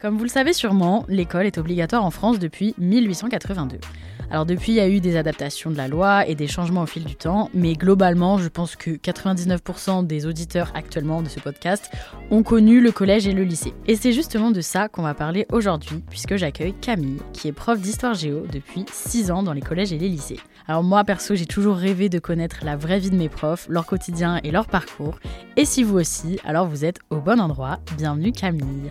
[0.00, 3.78] Comme vous le savez sûrement, l'école est obligatoire en France depuis 1882.
[4.30, 6.86] Alors depuis, il y a eu des adaptations de la loi et des changements au
[6.86, 11.90] fil du temps, mais globalement, je pense que 99% des auditeurs actuellement de ce podcast
[12.30, 13.72] ont connu le collège et le lycée.
[13.86, 17.80] Et c'est justement de ça qu'on va parler aujourd'hui, puisque j'accueille Camille, qui est prof
[17.80, 20.40] d'histoire géo depuis 6 ans dans les collèges et les lycées.
[20.70, 23.86] Alors moi, perso, j'ai toujours rêvé de connaître la vraie vie de mes profs, leur
[23.86, 25.18] quotidien et leur parcours.
[25.56, 27.78] Et si vous aussi, alors vous êtes au bon endroit.
[27.96, 28.90] Bienvenue Camille.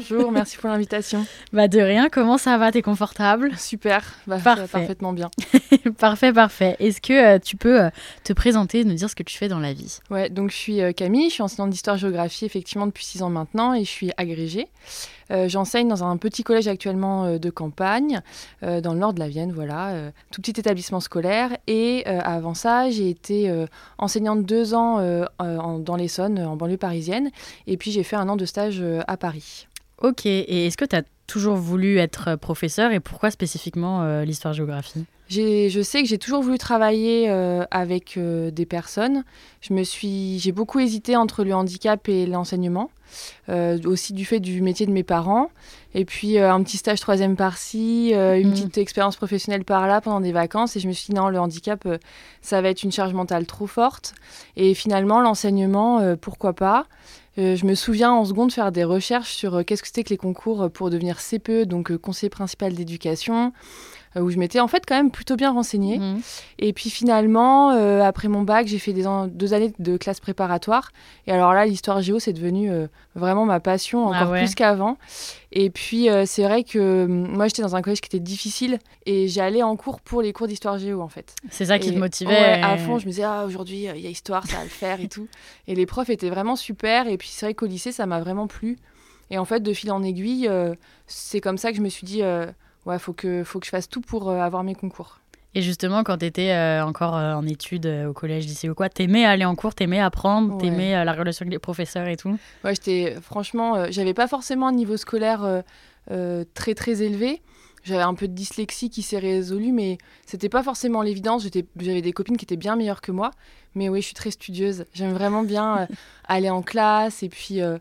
[0.00, 1.26] Bonjour, merci pour l'invitation.
[1.52, 2.72] Bah de rien, comment ça va?
[2.72, 3.50] T'es confortable?
[3.58, 4.66] Super, bah, Parfait.
[4.68, 5.30] parfaitement bien.
[5.98, 6.76] Parfait, parfait.
[6.78, 7.90] Est-ce que euh, tu peux euh,
[8.24, 9.98] te présenter et nous dire ce que tu fais dans la vie?
[10.10, 13.74] Ouais, donc je suis euh, Camille, je suis enseignante d'histoire-géographie effectivement depuis six ans maintenant
[13.74, 14.68] et je suis agrégée.
[15.46, 18.20] J'enseigne dans un petit collège actuellement de campagne,
[18.62, 21.50] dans le nord de la Vienne, voilà, tout petit établissement scolaire.
[21.68, 23.48] Et avant ça, j'ai été
[23.98, 24.98] enseignante deux ans
[25.38, 27.30] en- dans l'Essonne, en banlieue parisienne.
[27.68, 29.68] Et puis j'ai fait un an de stage à Paris.
[30.00, 35.04] Ok, et est-ce que tu as toujours voulu être professeur et pourquoi spécifiquement euh, l'histoire-géographie
[35.28, 39.22] Je sais que j'ai toujours voulu travailler euh, avec euh, des personnes.
[39.60, 42.90] Je me suis, j'ai beaucoup hésité entre le handicap et l'enseignement,
[43.48, 45.50] euh, aussi du fait du métier de mes parents.
[45.94, 48.52] Et puis euh, un petit stage troisième par-ci, euh, une Mhm.
[48.54, 50.74] petite expérience professionnelle par-là pendant des vacances.
[50.76, 51.98] Et je me suis dit non, le handicap, euh,
[52.42, 54.14] ça va être une charge mentale trop forte.
[54.56, 56.86] Et finalement, l'enseignement, euh, pourquoi pas?
[57.38, 60.10] Euh, je me souviens en seconde faire des recherches sur euh, qu'est-ce que c'était que
[60.10, 63.52] les concours pour devenir CPE, donc euh, conseiller principal d'éducation,
[64.16, 65.98] où je m'étais en fait quand même plutôt bien renseignée.
[65.98, 66.20] Mhm.
[66.58, 70.18] Et puis finalement, euh, après mon bac, j'ai fait des an- deux années de classe
[70.20, 70.90] préparatoire.
[71.26, 74.38] Et alors là, l'histoire géo, c'est devenu euh, vraiment ma passion, Ah encore ouais.
[74.40, 74.96] plus qu'avant.
[75.52, 78.78] Et puis euh, c'est vrai que hum, moi, j'étais dans un collège qui était difficile
[79.06, 81.34] et j'allais en cours pour les cours d'histoire géo en fait.
[81.50, 83.92] C'est ça qui te motivait ouais, à euh, fond, je me disais, ah, aujourd'hui, euh,
[83.96, 85.28] il y a histoire, ça va le faire et tout.
[85.68, 87.06] Et les profs étaient vraiment super.
[87.06, 88.76] Et puis c'est vrai qu'au lycée, ça m'a vraiment plu.
[89.30, 90.74] Et en fait, de fil en aiguille, euh,
[91.06, 92.46] c'est comme ça que je me suis dit, euh,
[92.90, 95.18] ouais, faut que, faut que je fasse tout pour euh, avoir mes concours.
[95.54, 98.88] Et justement, quand tu étais encore euh, en études euh, au collège, lycée ou quoi,
[98.88, 100.60] t'aimais aller en cours, t'aimais apprendre, Ouais.
[100.60, 102.38] t'aimais euh, la relation avec les professeurs et tout?
[102.62, 105.62] Ouais, j'étais franchement, euh, j'avais pas forcément un niveau scolaire euh,
[106.12, 107.42] euh, très très élevé.
[107.82, 111.44] J'avais un peu de dyslexie qui s'est résolue, mais c'était pas forcément l'évidence.
[111.80, 113.30] J'avais des copines qui étaient bien meilleures que moi.
[113.74, 114.84] Mais oui, je suis très studieuse.
[114.92, 115.86] J'aime vraiment bien euh,
[116.28, 117.22] aller en classe.
[117.24, 117.78] Et puis, euh,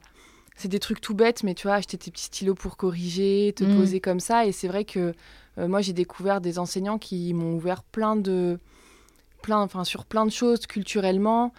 [0.60, 3.64] c'est des trucs tout bêtes, mais tu vois, acheter tes petits stylos pour corriger, te
[3.64, 3.76] Mm.
[3.76, 4.46] poser comme ça.
[4.46, 5.14] Et c'est vrai que
[5.58, 8.60] euh, moi, j'ai découvert des enseignants qui m'ont ouvert plein de.
[9.42, 11.54] Plein, enfin, sur plein de choses culturellement,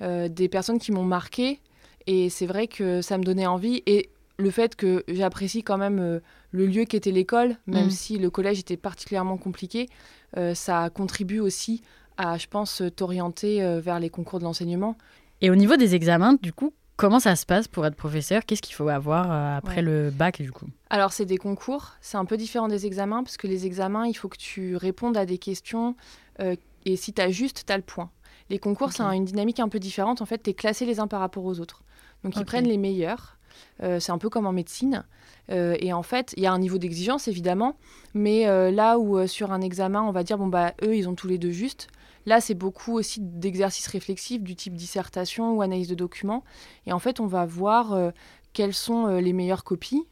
[0.00, 1.60] euh, des personnes qui m'ont marqué.
[2.06, 3.82] Et c'est vrai que ça me donnait envie.
[3.86, 4.08] Et
[4.38, 7.90] le fait que j'apprécie quand même euh, le lieu qu'était l'école, même Mm.
[7.90, 9.88] si le collège était particulièrement compliqué,
[10.54, 11.80] ça contribue aussi
[12.18, 14.96] à, je pense, t'orienter vers les concours de l'enseignement.
[15.40, 18.44] Et au niveau des examens, du coup, comment ça se passe pour être professeur?
[18.44, 19.82] Qu'est-ce qu'il faut avoir euh, après Ouais.
[19.82, 20.66] le bac, du coup?
[20.90, 24.14] Alors, c'est des concours, c'est un peu différent des examens, parce que les examens, il
[24.14, 25.94] faut que tu répondes à des questions,
[26.40, 28.10] euh, et si tu as juste, tu as le point.
[28.50, 28.92] Les concours, Ok.
[28.94, 30.22] c'est un- une dynamique un peu différente.
[30.22, 31.82] En fait, tu es classé les uns par rapport aux autres.
[32.22, 33.36] Donc, ils prennent les meilleurs.
[33.82, 35.04] Euh, c'est un peu comme en médecine.
[35.50, 37.76] Euh, et en fait, il y a un niveau d'exigence, évidemment.
[38.14, 41.14] Mais euh, là où sur un examen, on va dire, bon, bah, eux, ils ont
[41.14, 41.88] tous les deux juste.
[42.26, 46.42] Là, c'est beaucoup aussi d'exercices réflexifs du type dissertation ou analyse de documents.
[46.84, 48.10] Et en fait, on va voir euh,
[48.52, 50.02] quelles sont euh, les meilleures copies.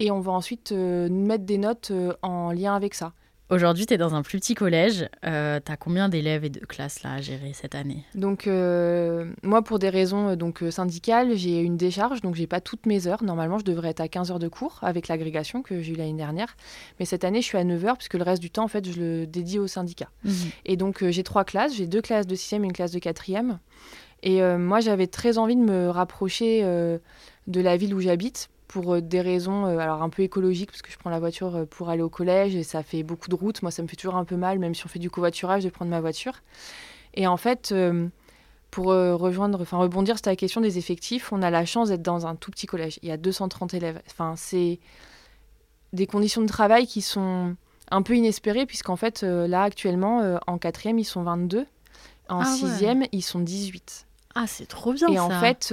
[0.00, 1.92] Et on va ensuite euh, mettre des notes
[2.22, 3.12] en lien avec ça.
[3.50, 5.08] Aujourd'hui, tu es dans un plus petit collège.
[5.24, 8.04] Euh, tu as combien d'élèves et de classes là à gérer cette année?
[8.14, 12.46] Donc euh, moi, pour des raisons euh, donc euh, syndicales, j'ai une décharge, donc j'ai
[12.46, 13.24] pas toutes mes heures.
[13.24, 16.12] Normalement, je devrais être à 15 heures de cours avec l'agrégation que j'ai eu l'année
[16.12, 16.56] dernière.
[17.00, 18.86] Mais cette année, je suis à 9 heures puisque le reste du temps, en fait,
[18.86, 20.10] je le dédie au syndicat.
[20.66, 22.98] Et donc euh, j'ai trois classes, j'ai deux classes de 6e et une classe de
[22.98, 23.56] 4e.
[24.24, 29.00] Et moi, j'avais très envie de me rapprocher de la ville où j'habite pour euh,
[29.00, 31.88] des raisons euh, alors un peu écologiques parce que je prends la voiture euh, pour
[31.88, 33.62] aller au collège et ça fait beaucoup de route.
[33.62, 35.70] Moi, ça me fait toujours un peu mal, même si on fait du covoiturage, de
[35.70, 36.34] prendre ma voiture.
[37.14, 37.74] Et en fait,
[38.70, 42.26] pour rejoindre, enfin rebondir sur la question des effectifs, on a la chance d'être dans
[42.26, 43.00] un tout petit collège.
[43.02, 44.00] Il y a 230 élèves.
[44.06, 44.78] Enfin, c'est
[45.94, 47.56] des conditions de travail qui sont
[47.90, 51.66] un peu inespérées, puisqu'en fait, là, actuellement, en quatrième, ils sont 22.
[52.28, 54.06] En ah sixième, ils sont 18.
[54.34, 55.08] Ah, c'est trop bien.
[55.08, 55.72] Et en fait,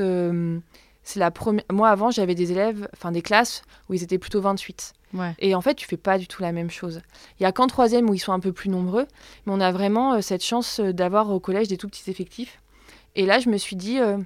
[1.06, 1.64] c'est la première.
[1.72, 4.94] Moi, avant, j'avais des élèves, enfin des classes où ils étaient plutôt 28.
[5.40, 7.02] Et en fait, tu fais pas du tout la même chose.
[7.40, 9.06] Il y a qu'en troisième où ils sont un peu plus nombreux,
[9.46, 12.60] mais on a vraiment euh, cette chance euh, d'avoir au collège des tout petits effectifs.
[13.16, 14.18] Et là, je me suis dit euh,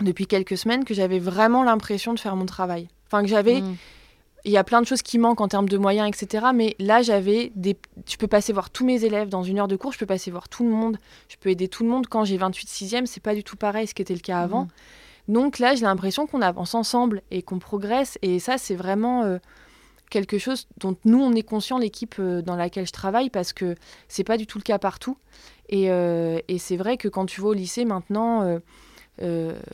[0.00, 2.88] depuis quelques semaines que j'avais vraiment l'impression de faire mon travail.
[3.06, 3.60] Enfin, que j'avais.
[3.60, 3.76] Mm.
[4.46, 6.46] Il y a plein de choses qui manquent en termes de moyens, etc.
[6.54, 7.76] Mais là, j'avais des.
[8.08, 10.30] Je peux passer voir tous mes élèves dans une heure de cours, je peux passer
[10.30, 12.06] voir tout le monde, je peux aider tout le monde.
[12.06, 14.64] Quand j'ai 28 6e, c'est pas du tout pareil ce qui était le cas avant.
[14.64, 14.68] Mm.
[15.28, 18.18] Donc là, j'ai l'impression qu'on avance ensemble et qu'on progresse.
[18.22, 19.38] Et ça, c'est vraiment euh,
[20.10, 23.74] quelque chose dont nous, on est conscient, l'équipe euh, dans laquelle je travaille, parce que
[24.08, 25.16] c'est pas du tout le cas partout.
[25.68, 28.60] Et, euh, c'est vrai que quand tu vas au lycée maintenant,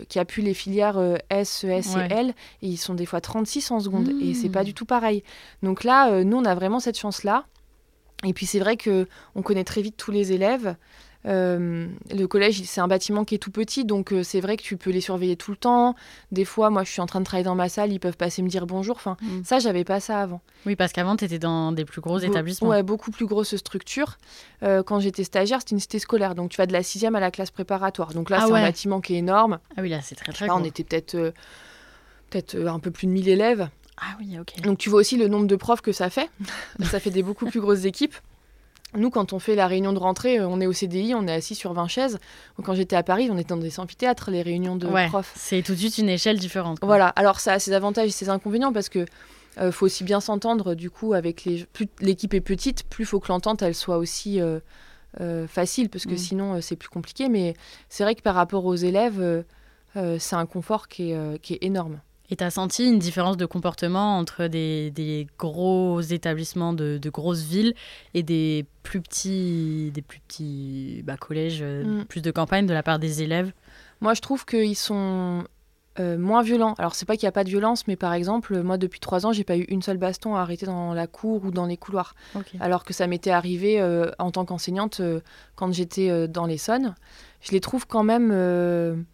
[0.08, 1.00] qui a pu les filières
[1.30, 4.10] S, ES et L, ils sont des fois 36 en seconde.
[4.20, 4.64] Et c'est pas mmh.
[4.64, 5.24] du tout pareil.
[5.62, 7.46] Donc là, nous, on a vraiment cette chance-là.
[8.24, 10.76] Et puis c'est vrai que on connaît très vite tous les élèves.
[11.26, 14.62] Euh, le collège, c'est un bâtiment qui est tout petit, donc euh, c'est vrai que
[14.62, 15.94] tu peux les surveiller tout le temps.
[16.32, 18.42] Des fois, moi, je suis en train de travailler dans ma salle, ils peuvent passer
[18.42, 18.96] me dire bonjour.
[18.96, 19.44] Enfin, mm.
[19.44, 20.40] ça, j'avais pas ça avant.
[20.66, 22.68] Oui, parce qu'avant, tu étais dans des plus gros établissements.
[22.68, 24.16] Ouais, beaucoup plus grosses structures.
[24.62, 27.20] Euh, quand j'étais stagiaire, c'était une cité scolaire, donc tu vas de la sixième à
[27.20, 28.14] la classe préparatoire.
[28.14, 29.58] Donc là, ah c'est un bâtiment qui est énorme.
[29.76, 30.46] Ah oui, là, c'est très très.
[30.46, 31.32] Là, on était peut-être
[32.30, 33.68] peut-être un peu plus de 1000 élèves.
[33.98, 34.62] Ah oui, ok.
[34.62, 36.30] Donc tu vois aussi le nombre de profs que ça fait.
[36.82, 38.14] ça fait des beaucoup plus grosses équipes.
[38.94, 41.32] Nous, quand on fait la réunion de rentrée, euh, on est au CDI, on est
[41.32, 42.18] assis sur 20 chaises.
[42.62, 45.32] Quand j'étais à Paris, on était dans des amphithéâtres, les réunions de profs.
[45.36, 46.78] C'est tout de suite une échelle différente.
[46.82, 49.04] Voilà, alors ça a ses avantages et ses inconvénients parce que
[49.58, 51.64] euh, faut aussi bien s'entendre du coup avec les.
[51.72, 54.60] Plus l'équipe est petite, plus faut que l'entente elle soit aussi euh,
[55.48, 56.18] facile parce que mm.
[56.18, 57.28] sinon c'est plus compliqué.
[57.28, 57.54] Mais
[57.88, 59.44] c'est vrai que par rapport aux élèves,
[59.94, 62.00] c'est un confort qui est énorme.
[62.30, 67.74] Et tu as senti une différence de comportement entre des, gros établissements de, grosses villes
[68.14, 72.04] et des plus petits, des plus petits bah, collèges, euh, mm.
[72.04, 73.52] plus de campagne de la part des élèves?
[74.00, 75.44] Moi, je trouve qu'ils sont
[75.98, 76.74] euh, moins violents.
[76.78, 79.26] Alors, c'est pas qu'il n'y a pas de violence, mais par exemple, moi, depuis trois
[79.26, 81.76] ans, j'ai pas eu une seule baston à arrêter dans la cour ou dans les
[81.76, 82.14] couloirs.
[82.60, 85.02] Alors que ça m'était arrivé euh, en tant qu'enseignante
[85.56, 86.94] quand j'étais dans l'Essonne.
[87.40, 89.04] Je les trouve quand même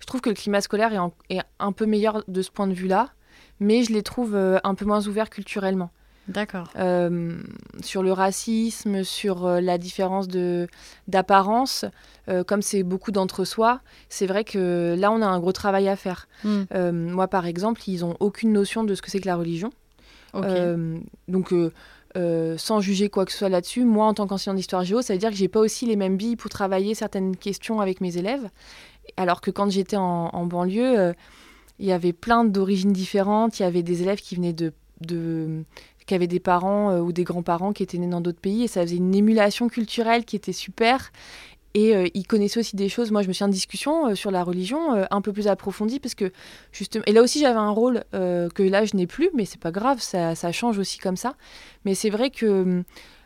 [0.00, 0.92] je trouve que le climat scolaire
[1.30, 3.10] est, un peu meilleur de ce point de vue-là,
[3.60, 5.90] mais je les trouve euh, un peu moins ouverts culturellement.
[6.28, 6.68] D'accord.
[6.76, 7.38] Euh,
[7.82, 10.66] sur le racisme, sur euh, la différence de
[11.06, 11.84] d'apparence,
[12.48, 16.26] comme c'est beaucoup d'entre-soi, c'est vrai que là, on a un gros travail à faire.
[16.42, 16.64] Hmm.
[16.90, 19.70] moi, par exemple, ils n'ont aucune notion de ce que c'est que la religion.
[21.28, 21.54] donc,
[22.56, 25.20] sans juger quoi que ce soit là-dessus, moi, en tant qu'enseignant d'histoire géo, ça veut
[25.20, 28.50] dire que j'ai pas aussi les mêmes billes pour travailler certaines questions avec mes élèves.
[29.16, 31.12] Alors que quand j'étais en, banlieue, euh,
[31.78, 33.58] il y avait plein d'origines différentes.
[33.58, 34.72] Il y avait des élèves qui venaient de,
[36.06, 38.68] qui avaient des parents euh, ou des grands-parents qui étaient nés dans d'autres pays et
[38.68, 41.12] ça faisait une émulation culturelle qui était super.
[41.74, 43.10] Et euh, ils connaissaient aussi des choses.
[43.10, 46.32] Moi, je me suis en discussion sur la religion un peu plus approfondie parce que
[46.72, 47.04] justement.
[47.06, 50.00] Et là aussi, j'avais un rôle que là, je n'ai plus, mais c'est pas grave,
[50.00, 51.34] ça, change aussi comme ça.
[51.84, 52.84] Mais c'est vrai que hum,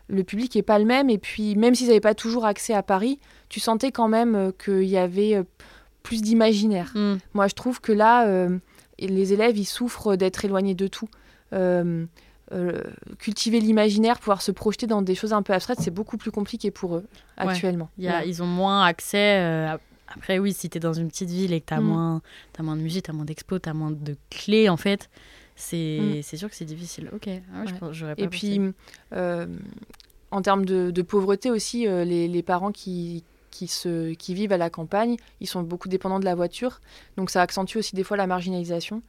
[0.08, 1.10] le public est pas le même.
[1.10, 4.82] Et puis, même s'ils n'avaient pas toujours accès à Paris, tu sentais quand même qu'il
[4.84, 5.44] y avait
[6.02, 6.92] plus d'imaginaire.
[6.94, 7.16] Mm.
[7.34, 8.58] Moi, je trouve que là, euh,
[8.98, 11.08] les élèves, ils souffrent d'être éloignés de tout.
[11.52, 12.06] Euh,
[12.52, 12.82] euh,
[13.18, 16.72] cultiver l'imaginaire, pouvoir se projeter dans des choses un peu abstraites, c'est beaucoup plus compliqué
[16.72, 17.04] pour eux
[17.36, 17.90] actuellement.
[17.98, 19.68] Ils ont moins accès.
[20.08, 21.84] après, oui, si tu es dans une petite ville et que tu as, mm.
[21.84, 22.22] moins,
[22.58, 25.10] as moins de musée, tu as moins d'expos, tu as moins de clés, en fait,
[25.54, 26.36] c'est mm.
[26.36, 27.10] sûr que c'est difficile.
[27.14, 27.64] Ok, ah
[28.16, 28.60] Et puis,
[29.12, 34.70] en termes de, pauvreté aussi, les, les, parents qui, qui, se, qui vivent à la
[34.70, 36.80] campagne, ils sont beaucoup dépendants de la voiture.
[37.16, 39.02] Donc ça accentue aussi des fois la marginalisation.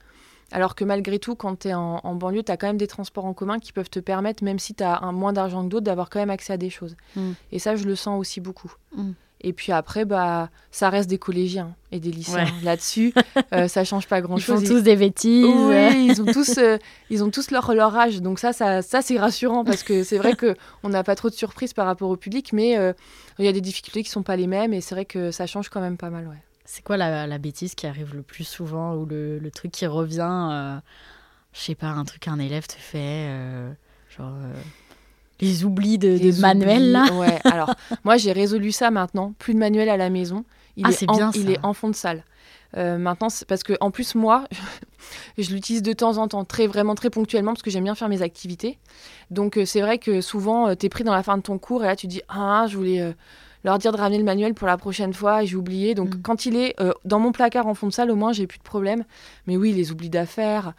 [0.51, 3.25] Alors que malgré tout, quand tu es en, banlieue, tu as quand même des transports
[3.25, 5.85] en commun qui peuvent te permettre, même si tu as un, moins d'argent que d'autres,
[5.85, 6.97] d'avoir quand même accès à des choses.
[7.15, 7.31] Mm.
[7.53, 8.73] Et ça, je le sens aussi beaucoup.
[8.95, 9.11] Mm.
[9.43, 12.45] Et puis après, bah, ça reste des collégiens et des lycéens.
[12.63, 13.13] Là-dessus,
[13.53, 14.61] euh, ça change pas grand-chose.
[14.61, 15.45] Ils font tous des bêtises.
[15.45, 16.77] Oui, ils ont tous, euh,
[17.09, 18.21] ils ont tous leur, leur âge.
[18.21, 21.33] Donc ça, ça, ça c'est rassurant parce que c'est vrai qu'on n'a pas trop de
[21.33, 22.93] surprises par rapport au public, mais euh,
[23.39, 25.47] il y a des difficultés qui sont pas les mêmes et c'est vrai que ça
[25.47, 26.27] change quand même pas mal.
[26.27, 26.41] Ouais.
[26.65, 29.87] C'est quoi la, la, bêtise qui arrive le plus souvent ou le, le truc qui
[29.87, 30.79] revient
[31.51, 33.27] Je sais pas, un truc qu'un élève te fait,
[34.15, 34.35] genre
[35.41, 37.11] les oublis de, manuel là.
[37.13, 40.45] Ouais, alors moi j'ai résolu ça maintenant, plus de manuel à la maison.
[40.77, 42.23] Il ah, est, bien il est en fond de salle.
[42.77, 44.45] Euh, maintenant, parce que en plus moi,
[45.37, 48.07] je l'utilise de temps en temps, très vraiment très ponctuellement parce que j'aime bien faire
[48.07, 48.77] mes activités.
[49.29, 51.57] Donc euh, c'est vrai que souvent euh, tu es pris dans la fin de ton
[51.57, 53.13] cours et là tu dis ah je voulais
[53.63, 55.95] leur dire de ramener le manuel pour la prochaine fois et j'ai oublié.
[55.95, 56.21] Donc Mm.
[56.21, 58.59] quand il est euh, dans mon placard en fond de salle, au moins j'ai plus
[58.59, 59.03] de problème.
[59.47, 60.73] Mais oui, les oublis d'affaires.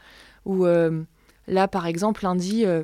[0.44, 1.02] Ou euh,
[1.46, 2.82] là, par exemple, lundi, euh,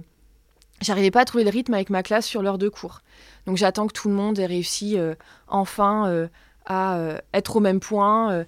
[0.80, 3.00] j'arrivais pas à trouver le rythme avec ma classe sur l'heure de cours.
[3.46, 5.14] Donc j'attends que tout le monde ait réussi euh,
[5.48, 6.28] enfin euh,
[6.66, 8.44] à euh, être au même point.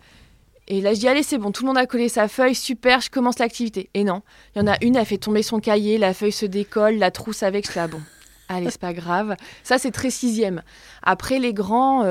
[0.68, 3.00] et là, je dis, allez, c'est bon, tout le monde a collé sa feuille, super,
[3.00, 3.88] je commence l'activité.
[3.94, 4.22] Et non,
[4.54, 7.10] il y en a une, elle fait tomber son cahier, la feuille se décolle, la
[7.10, 8.00] trousse avec, je fais, ah bon,
[8.48, 9.36] allez, c'est pas grave.
[9.64, 10.62] Ça, c'est très sixième.
[11.02, 12.04] Après, les grands,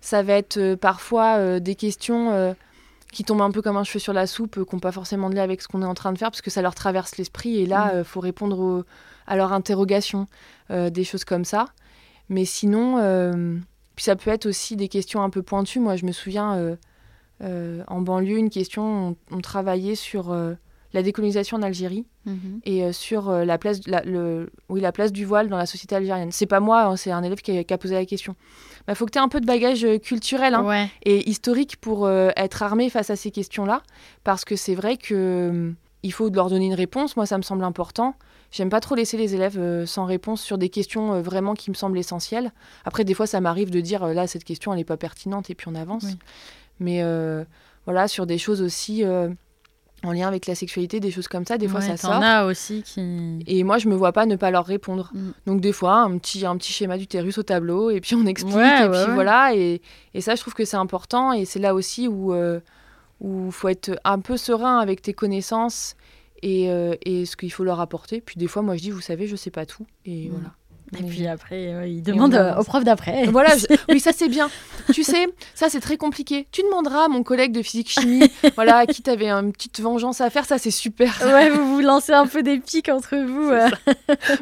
[0.00, 2.54] ça va être parfois des questions
[3.12, 5.30] qui tombent un peu comme un cheveu sur la soupe, euh, qui n'ont pas forcément
[5.30, 7.16] de lien avec ce qu'on est en train de faire, parce que ça leur traverse
[7.16, 7.58] l'esprit.
[7.58, 8.04] Et là, il Mm.
[8.04, 8.84] faut répondre au-
[9.28, 10.26] à leurs interrogations,
[10.70, 11.66] euh, des choses comme ça.
[12.28, 13.56] Mais sinon, euh,
[13.94, 15.78] puis ça peut être aussi des questions un peu pointues.
[15.80, 16.76] Moi, je me souviens,
[17.42, 20.34] euh, en banlieue, une question, on, on travaillait sur
[20.94, 22.60] la décolonisation en Algérie Mhm.
[22.66, 25.64] et euh, sur euh, la, place, la, le, oui, la place du voile dans la
[25.66, 26.30] société algérienne.
[26.30, 28.36] C'est pas moi, hein, c'est un élève qui a, qui a posé la question.
[28.80, 30.88] Il bah, faut que tu aies un peu de bagage culturel hein, Ouais.
[31.04, 33.82] et historique pour euh, être armé face à ces questions-là,
[34.24, 37.16] parce que c'est vrai que il faut leur donner une réponse.
[37.16, 38.14] Moi, ça me semble important.
[38.50, 41.70] J'aime pas trop laisser les élèves euh, sans réponse sur des questions euh, vraiment qui
[41.70, 42.50] me semblent essentielles.
[42.84, 45.50] Après, des fois, ça m'arrive de dire euh, là, cette question, elle n'est pas pertinente,
[45.50, 46.04] et puis on avance.
[46.04, 46.18] Oui.
[46.80, 47.44] Mais euh,
[47.84, 49.28] voilà, sur des choses aussi euh,
[50.02, 52.12] en lien avec la sexualité, des choses comme ça, des fois, ça sort.
[52.12, 53.40] as aussi qui.
[53.46, 55.10] Et moi, je me vois pas ne pas leur répondre.
[55.12, 55.30] Mm.
[55.46, 58.54] Donc des fois, un petit, un petit schéma d'utérus au tableau, et puis on explique,
[58.56, 59.54] Ouais, et ouais, puis voilà.
[59.54, 59.82] Et,
[60.14, 62.62] et ça, je trouve que c'est important, et c'est là aussi où il
[63.20, 65.96] où faut être un peu serein avec tes connaissances
[66.42, 68.20] et, euh, et ce qu'il faut leur apporter.
[68.20, 70.52] Puis des fois, moi, je dis, vous savez, je sais pas tout, et voilà.
[70.98, 72.62] Et puis après, euh, il demande euh, avance.
[72.62, 73.26] au prof d'après.
[73.30, 74.48] Voilà, je- oui, ça c'est bien.
[74.94, 76.46] tu sais, ça c'est très compliqué.
[76.50, 80.30] Tu demanderas à mon collègue de physique-chimie, voilà, à qui t'avais une petite vengeance à
[80.30, 81.12] faire, ça c'est super.
[81.26, 83.50] Ouais, vous vous lancez un peu des pics entre vous.
[83.50, 83.68] euh.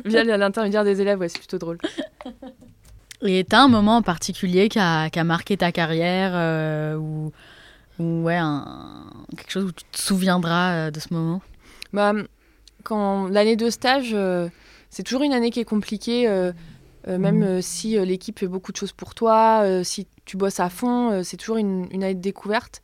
[0.04, 1.78] Via l'intermédiaire des élèves, ouais, c'est plutôt drôle.
[3.22, 7.32] Et t'as un moment en particulier qui a, qui a marqué ta carrière euh, ou,
[7.98, 11.40] ou ouais, un- quelque chose où tu te souviendras euh, de ce moment?
[11.96, 12.12] Bah,
[12.84, 14.48] quand l'année de stage, euh,
[14.90, 16.52] c'est toujours une année qui est compliquée, euh,
[17.08, 17.62] euh, même Mhm.
[17.62, 21.56] si l'équipe fait beaucoup de choses pour toi, si tu bosses à fond, c'est toujours
[21.56, 22.82] une, une année de découverte.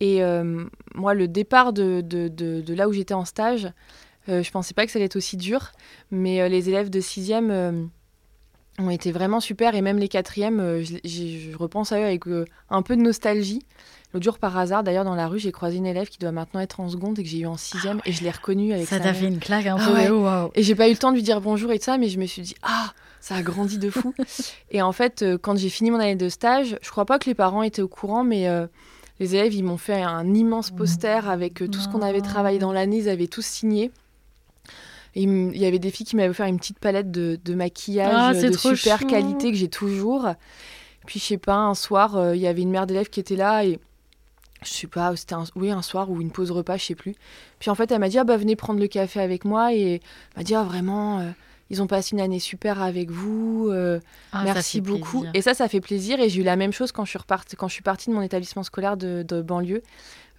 [0.00, 0.20] Et
[0.94, 3.68] moi, le départ de, de, de- de là où j'étais en stage,
[4.28, 5.72] je pensais pas que ça allait être aussi dur,
[6.10, 7.72] mais les élèves de sixième euh,
[8.78, 12.04] ont été vraiment super, et même les quatrièmes, euh, je, j'ai- je repense à eux
[12.04, 12.24] avec
[12.70, 13.62] un peu de nostalgie.
[14.14, 16.60] L'autre jour, par hasard, d'ailleurs, dans la rue, j'ai croisé une élève qui doit maintenant
[16.60, 18.98] être en seconde et que j'ai eu en sixième, et je l'ai reconnue avec Ça
[18.98, 19.92] sa t'a fait une claque un Ah peu.
[19.94, 20.08] ouais.
[20.08, 20.52] oh, wow.
[20.54, 22.18] Et j'ai pas eu le temps de lui dire bonjour et tout ça, mais je
[22.20, 24.14] me suis dit, ah, ça a grandi de fou.
[24.70, 27.26] et en fait, euh, quand j'ai fini mon année de stage, je crois pas que
[27.26, 28.68] les parents étaient au courant, mais euh,
[29.18, 32.60] les élèves, ils m'ont fait un immense poster avec euh, tout ce qu'on avait travaillé
[32.60, 33.90] dans l'année, ils avaient tous signé.
[35.16, 38.12] Et il y avait des filles qui m'avaient offert une petite palette de, de maquillage
[38.16, 39.06] Ah, de super chou.
[39.06, 40.28] qualité que j'ai toujours.
[41.06, 43.36] Puis je sais pas, un soir, euh, il y avait une mère d'élève qui était
[43.36, 43.78] là et
[44.64, 47.14] je sais pas, c'était un, oui, un soir ou une pause repas, je sais plus.
[47.58, 49.94] Puis en fait, elle m'a dit, ah bah venez prendre le café avec moi et
[49.94, 50.00] elle
[50.36, 51.30] m'a dit, ah vraiment, euh,
[51.70, 54.00] ils ont passé une année super avec vous, euh,
[54.32, 55.20] Ah, merci beaucoup.
[55.20, 55.30] plaisir.
[55.34, 57.18] Et ça, ça fait plaisir et j'ai eu la même chose quand je suis,
[57.56, 59.82] quand je suis partie de mon établissement scolaire de, de banlieue.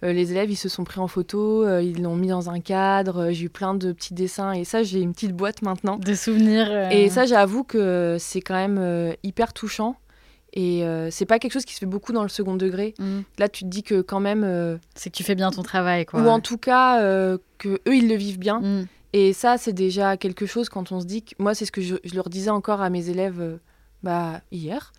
[0.02, 2.60] Euh, les élèves, ils se sont pris en photo, euh, ils l'ont mis dans un
[2.60, 5.96] cadre, euh, j'ai eu plein de petits dessins et ça, j'ai une petite boîte maintenant.
[5.96, 6.92] Des souvenirs.
[6.92, 9.96] Et ça, j'avoue que c'est quand même hyper touchant.
[10.52, 12.94] Et euh, c'est pas quelque chose qui se fait beaucoup dans le second degré.
[12.98, 15.62] mm, Là, tu te dis que quand même, euh, c'est que tu fais bien ton
[15.62, 16.20] travail, quoi.
[16.22, 18.60] ou en tout cas, euh, que eux, ils le vivent bien.
[18.60, 18.86] Mm.
[19.12, 21.34] Et ça, c'est déjà quelque chose quand on se dit que.
[21.38, 23.56] Moi, c'est ce que je, je leur disais encore à mes élèves euh,
[24.02, 24.92] bah, hier.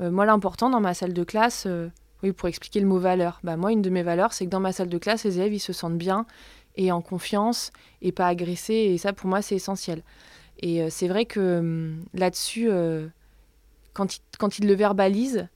[0.00, 1.66] Euh, moi, l'important dans ma salle de classe,
[2.22, 4.60] oui, pour expliquer le mot valeur, bah, moi, une de mes valeurs, c'est que dans
[4.60, 6.24] ma salle de classe, les élèves, ils se sentent bien
[6.76, 8.74] et en confiance et pas agressés.
[8.74, 10.02] Et ça, pour moi, c'est essentiel.
[10.62, 12.68] Et c'est vrai que hum, là-dessus,
[13.92, 15.48] quand, ils, quand ils le verbalisent,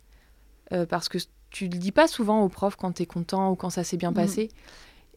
[0.73, 1.19] euh, parce que
[1.51, 3.97] tu le dis pas souvent aux profs quand tu es content ou quand ça s'est
[3.97, 4.17] bien Mhm.
[4.17, 4.49] passé.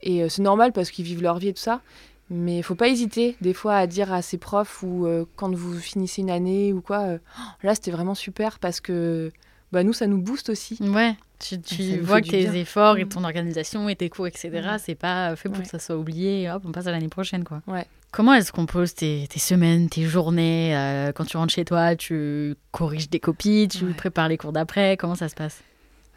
[0.01, 1.81] Et euh, c'est normal parce qu'ils vivent leur vie et tout ça.
[2.29, 5.53] Mais il faut pas hésiter des fois à dire à ses profs ou euh, quand
[5.55, 9.31] vous finissez une année ou quoi, euh, Oh, là c'était vraiment super parce que
[9.71, 10.77] bah, nous ça nous booste aussi.
[10.81, 12.53] Ouais, tu, tu vois que tes bien.
[12.53, 13.09] efforts et Mm.
[13.09, 15.63] ton organisation et tes cours, etc., c'est pas fait pour Ouais.
[15.63, 16.49] que ça soit oublié.
[16.51, 17.61] Hop, on passe à l'année prochaine, quoi.
[17.65, 17.85] Ouais.
[18.11, 21.95] Comment est-ce qu'on pose tes, tes semaines, tes journées euh, Quand tu rentres chez toi,
[21.95, 23.93] tu corriges des copies, tu Ouais.
[23.93, 24.97] prépares les cours d'après.
[24.97, 25.61] Comment ça se passe?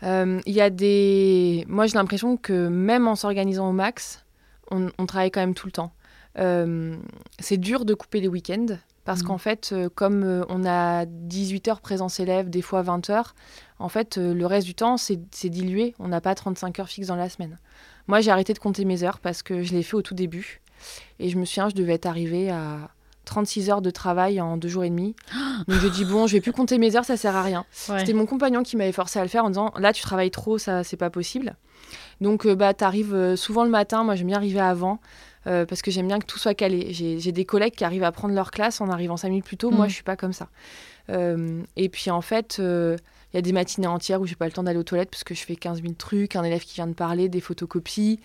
[0.02, 1.64] Euh, Il y a des.
[1.68, 4.24] Moi j'ai l'impression que même en s'organisant au max,
[4.70, 5.92] on, on travaille quand même tout le temps.
[6.38, 6.96] Euh,
[7.38, 8.66] c'est dur de couper les week-ends
[9.04, 9.26] parce Mm.
[9.26, 13.34] qu'en fait, comme on a 18 heures présence élève, des fois 20 heures,
[13.78, 15.94] en fait, le reste du temps, c'est c'est dilué.
[15.98, 17.58] On n'a pas 35 heures fixes dans la semaine.
[18.06, 20.60] Moi, j'ai arrêté de compter mes heures parce que je l'ai fait au tout début.
[21.18, 22.90] Et je me souviens, je devais être arrivée à
[23.30, 25.14] 36 heures de travail en deux jours et demi.
[25.68, 27.64] Donc je dis bon, je vais plus compter mes heures, ça sert à rien.
[27.70, 30.58] C'était mon compagnon qui m'avait forcé à le faire en disant là tu travailles trop,
[30.58, 31.56] ça c'est pas possible.
[32.20, 35.00] Donc euh, bah t'arrives euh, souvent le matin, moi j'aime bien arriver avant.
[35.46, 36.92] Euh, parce que j'aime bien que tout soit calé.
[36.92, 39.70] J'ai des collègues qui arrivent à prendre leur classe en arrivant 5 minutes plus tôt.
[39.70, 39.88] Moi, mm.
[39.88, 40.48] je suis pas comme ça.
[41.08, 42.60] et puis, en fait,
[43.32, 45.22] il y a des matinées entières où j'ai pas le temps d'aller aux toilettes parce
[45.22, 48.18] que je fais 15 000 trucs, un élève qui vient de parler, des photocopies.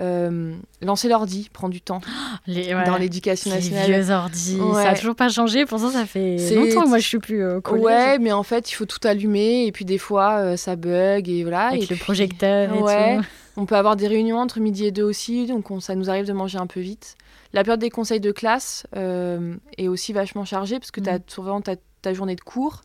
[0.00, 2.00] Euh, lancer l'ordi prend du temps
[2.46, 3.90] dans l'éducation nationale.
[3.90, 5.66] Les vieux ordi, ça a toujours pas changé.
[5.66, 7.84] Pour ça, ça fait longtemps que moi je suis plus au collège.
[7.84, 11.28] Ouais, mais en fait, il faut tout allumer et puis des fois, euh, ça bug
[11.28, 11.68] et voilà.
[11.68, 13.18] Avec le projecteur et ouais.
[13.58, 16.34] On peut avoir des réunions entre midi et deux aussi, donc ça nous arrive de
[16.34, 17.16] manger un peu vite.
[17.54, 21.18] La période des conseils de classe euh, est aussi vachement chargée parce que tu as
[21.18, 21.22] mm.
[21.26, 22.82] souvent ta journée de cours.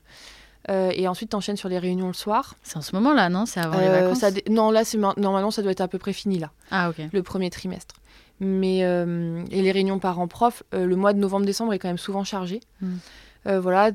[0.70, 2.56] Euh, et ensuite, tu enchaînes sur les réunions le soir.
[2.64, 3.46] C'est en ce moment-là, non?
[3.46, 4.24] C'est avant les euh, vacances?
[4.50, 4.84] Non, là,
[5.18, 6.52] normalement, ça doit être à peu près fini, là.
[6.70, 7.02] Ah, ok.
[7.12, 7.96] Le premier trimestre.
[8.40, 12.60] Mais, euh, et les réunions parents-prof, le mois de novembre-décembre est quand même souvent chargé.
[12.82, 12.98] Hmm.
[13.46, 13.92] voilà.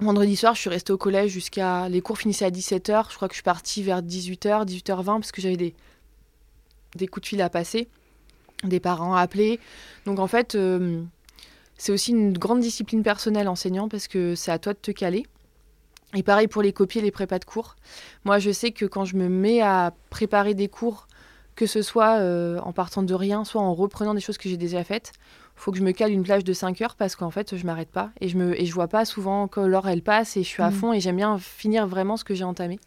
[0.00, 1.88] vendredi soir, je suis restée au collège jusqu'à.
[1.88, 3.10] Les cours finissaient à 17h.
[3.10, 5.74] Je crois que je suis partie vers 18h, 18h20, parce que j'avais des,
[6.96, 7.88] des coups de fil à passer,
[8.64, 9.60] des parents à appeler.
[10.04, 10.56] Donc, en fait
[11.80, 15.24] c'est aussi une grande discipline personnelle enseignant parce que c'est à toi de te caler.
[16.14, 17.76] Et pareil pour les copies et les prépas de cours.
[18.24, 21.08] Moi, je sais que quand je me mets à préparer des cours,
[21.56, 24.58] que ce soit euh, en partant de rien, soit en reprenant des choses que j'ai
[24.58, 25.12] déjà faites,
[25.56, 27.90] faut que je me cale une plage de 5 heures parce qu'en fait, je m'arrête
[27.90, 30.48] pas et je me et je vois pas souvent que l'heure elle passe et je
[30.48, 30.74] suis à mm.
[30.74, 32.78] fond et j'aime bien finir vraiment ce que j'ai entamé.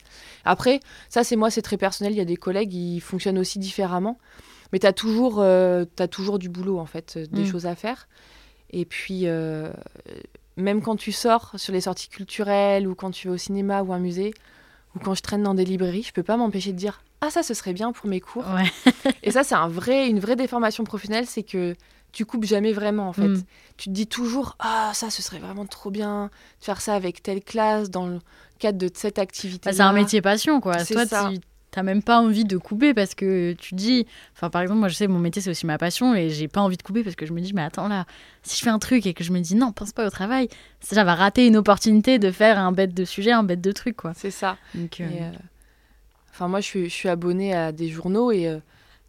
[0.46, 2.14] Après, ça c'est moi, c'est très personnel.
[2.14, 4.20] Il y a des collègues qui fonctionnent aussi différemment,
[4.72, 7.48] mais tu as toujours euh, as toujours du boulot en fait, des mm.
[7.48, 8.08] choses à faire.
[8.74, 9.72] Et puis, euh,
[10.58, 13.94] même quand tu sors sur les sorties culturelles ou quand tu vas au cinéma ou
[13.94, 14.34] un musée,
[14.96, 17.42] ou quand je traîne dans des librairies, je peux pas m'empêcher de dire ah ça
[17.42, 18.46] ce serait bien pour mes cours.
[19.24, 21.76] et ça c'est un vrai, une vraie déformation professionnelle, c'est que
[22.12, 23.28] tu coupes jamais vraiment en fait.
[23.28, 23.44] Mm.
[23.78, 26.26] Tu te dis toujours ah ça ce serait vraiment trop bien
[26.60, 28.20] de faire ça avec telle classe dans le
[28.60, 29.70] cadre de cette activité.
[29.70, 30.84] Bah, c'est un métier passion quoi.
[30.84, 31.32] Toi ça
[31.74, 34.06] t'as même pas envie de couper parce que tu dis,
[34.36, 36.62] enfin par exemple moi je sais mon métier c'est aussi ma passion et j'ai pas
[36.62, 38.06] envie de couper parce que je me dis mais attends là
[38.44, 40.50] si je fais un truc et que je me dis non pense pas au travail
[40.82, 43.98] ça va rater une opportunité de faire un bête de sujet un bête de truc
[43.98, 44.14] quoi.
[44.16, 44.58] C'est ça.
[44.76, 45.32] Donc, euh, euh,
[46.32, 48.60] Enfin moi je suis, je suis abonnée à des journaux et euh,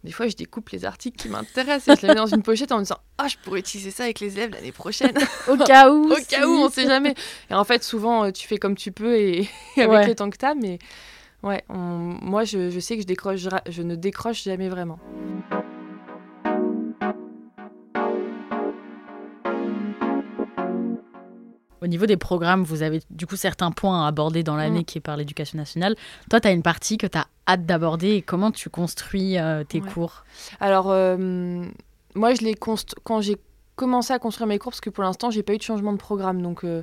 [0.03, 2.71] des fois je découpe les articles qui m'intéressent et je les mets dans une pochette
[2.71, 5.13] en me disant ah je pourrais utiliser ça avec les élèves l'année prochaine.
[5.47, 7.13] Au cas où au cas où on sait jamais.
[7.51, 9.47] Et en fait souvent tu fais comme tu peux et,
[9.77, 10.79] avec le temps que t'as mais
[11.45, 14.97] Ouais, moi je, sais que je, décroche, je ne décroche jamais vraiment.
[21.83, 24.97] Au niveau des programmes, vous avez du coup certains points à aborder dans l'année qui
[24.97, 25.95] est par l'éducation nationale.
[26.31, 29.63] Toi, tu as une partie que tu as hâte d'aborder et comment tu construis euh,
[29.63, 30.25] tes cours?
[30.59, 31.63] Alors, euh,
[32.15, 33.37] moi, je l'ai quand j'ai
[33.75, 35.99] commencé à construire mes cours, parce que pour l'instant, j'ai pas eu de changement de
[35.99, 36.41] programme.
[36.41, 36.81] Donc, euh,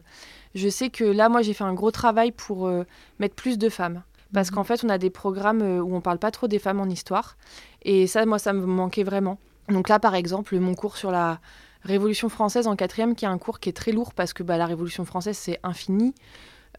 [0.55, 2.71] je sais que là, moi, j'ai fait un gros travail pour
[3.19, 6.19] mettre plus de femmes parce qu'en fait, on a des programmes euh, où on parle
[6.19, 7.37] pas trop des femmes en histoire.
[7.83, 9.39] Et ça, moi, ça me manquait vraiment.
[9.69, 11.41] Donc là, par exemple, mon cours sur la
[11.83, 14.57] Révolution française en quatrième, qui est un cours qui est très lourd parce que bah,
[14.57, 16.15] la Révolution française, c'est infini.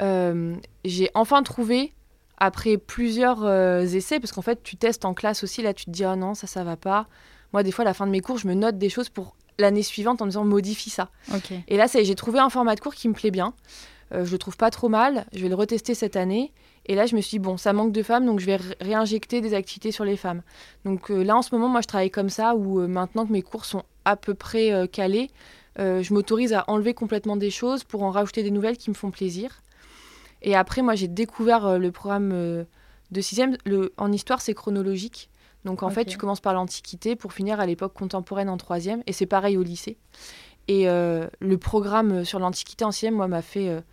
[0.01, 1.93] Euh, j'ai enfin trouvé,
[2.37, 5.91] après plusieurs euh, essais, parce qu'en fait, tu testes en classe aussi, là, tu te
[5.91, 7.07] dis, oh non, ça, ça va pas.
[7.51, 9.35] Moi, des fois, à la fin de mes cours, je me note des choses pour
[9.59, 11.09] l'année suivante en me disant, modifie ça.
[11.67, 13.53] Et là, j'ai trouvé un format de cours qui me plaît bien.
[14.11, 15.25] je le trouve pas trop mal.
[15.33, 16.51] Je vais le retester cette année.
[16.85, 19.39] Et là, je me suis dit, bon, ça manque de femmes, donc je vais réinjecter
[19.41, 20.41] des activités sur les femmes.
[20.83, 23.31] Donc euh, là, en ce moment, moi, je travaille comme ça, où euh, maintenant que
[23.31, 25.29] mes cours sont à peu près euh, calés,
[25.77, 29.09] je m'autorise à enlever complètement des choses pour en rajouter des nouvelles qui me font
[29.09, 29.63] plaisir.
[30.43, 32.29] Et après, moi, j'ai découvert le programme
[33.09, 33.57] de sixième.
[33.65, 35.31] Le, en histoire, c'est chronologique.
[35.65, 39.01] Donc en fait, tu commences par l'Antiquité pour finir à l'époque contemporaine en troisième.
[39.07, 39.97] Et c'est pareil au lycée.
[40.67, 43.83] Et le programme sur l'Antiquité en sixième, moi, m'a fait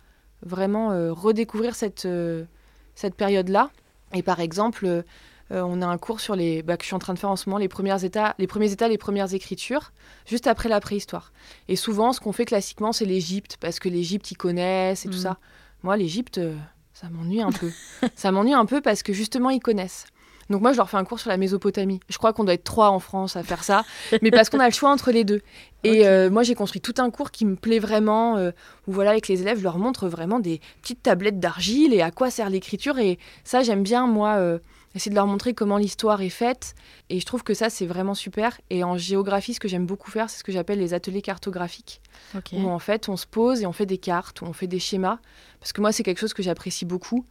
[0.43, 2.07] vraiment redécouvrir cette
[2.95, 3.69] cette période-là.
[4.13, 5.03] Et par exemple,
[5.51, 7.29] euh, on a un cours sur les bah, que je suis en train de faire
[7.29, 9.91] en ce moment, les, premiers états, les premiers états, les premières écritures,
[10.25, 11.33] juste après la préhistoire.
[11.67, 15.17] Et souvent, ce qu'on fait classiquement, c'est l'Égypte, parce que l'Égypte, ils connaissent et tout
[15.17, 15.23] mm.
[15.23, 15.37] ça.
[15.83, 16.55] Moi, l'Égypte, euh,
[16.93, 17.71] ça m'ennuie un peu.
[18.15, 20.05] ça m'ennuie un peu parce que justement, ils connaissent.
[20.49, 21.99] Donc moi, je leur fais un cours sur la Mésopotamie.
[22.09, 23.83] Je crois qu'on doit être trois en France à faire ça,
[24.21, 25.41] mais parce qu'on a le choix entre les deux.
[25.83, 28.51] Et euh, moi, j'ai construit tout un cours qui me plaît vraiment, euh,
[28.87, 32.11] où voilà, avec les élèves, je leur montre vraiment des petites tablettes d'argile et à
[32.11, 32.99] quoi sert l'écriture.
[32.99, 34.59] Et ça, j'aime bien, moi, euh,
[34.95, 36.75] essayer de leur montrer comment l'histoire est faite.
[37.09, 38.59] Et je trouve que ça, c'est vraiment super.
[38.69, 42.01] Et en géographie, ce que j'aime beaucoup faire, c'est ce que j'appelle les ateliers cartographiques,
[42.53, 44.79] où en fait, on se pose et on fait des cartes, où on fait des
[44.79, 45.19] schémas.
[45.59, 47.25] Parce que moi, c'est quelque chose que j'apprécie beaucoup.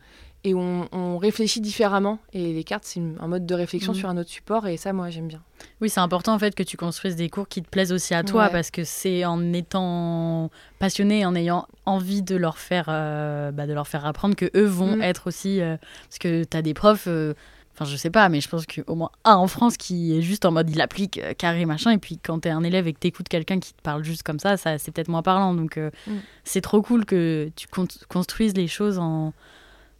[0.44, 2.18] Et on, on réfléchit différemment.
[2.32, 3.98] Et les cartes, c'est un mode de réflexion Mhm.
[3.98, 5.42] sur un autre support, et ça, moi, j'aime bien.
[5.82, 8.22] Oui, c'est important en fait que tu construises des cours qui te plaisent aussi à
[8.24, 8.50] toi Ouais.
[8.50, 13.72] parce que c'est en étant passionné, en ayant envie de leur faire, euh, bah, de
[13.72, 15.02] leur faire apprendre que eux vont Mm.
[15.02, 15.60] être aussi.
[15.60, 15.76] euh,
[16.08, 17.34] parce que tu as des profs, euh,
[17.74, 20.44] enfin je sais pas, mais je pense qu'au moins un en France qui est juste
[20.46, 21.90] en mode il applique euh, carré machin.
[21.92, 24.02] Et puis quand tu es un élève et que tu écoutes quelqu'un qui te parle
[24.04, 25.54] juste comme ça, ça c'est peut-être moins parlant.
[25.54, 26.12] Donc euh, Mm.
[26.44, 29.32] c'est trop cool que tu con- construises les choses en,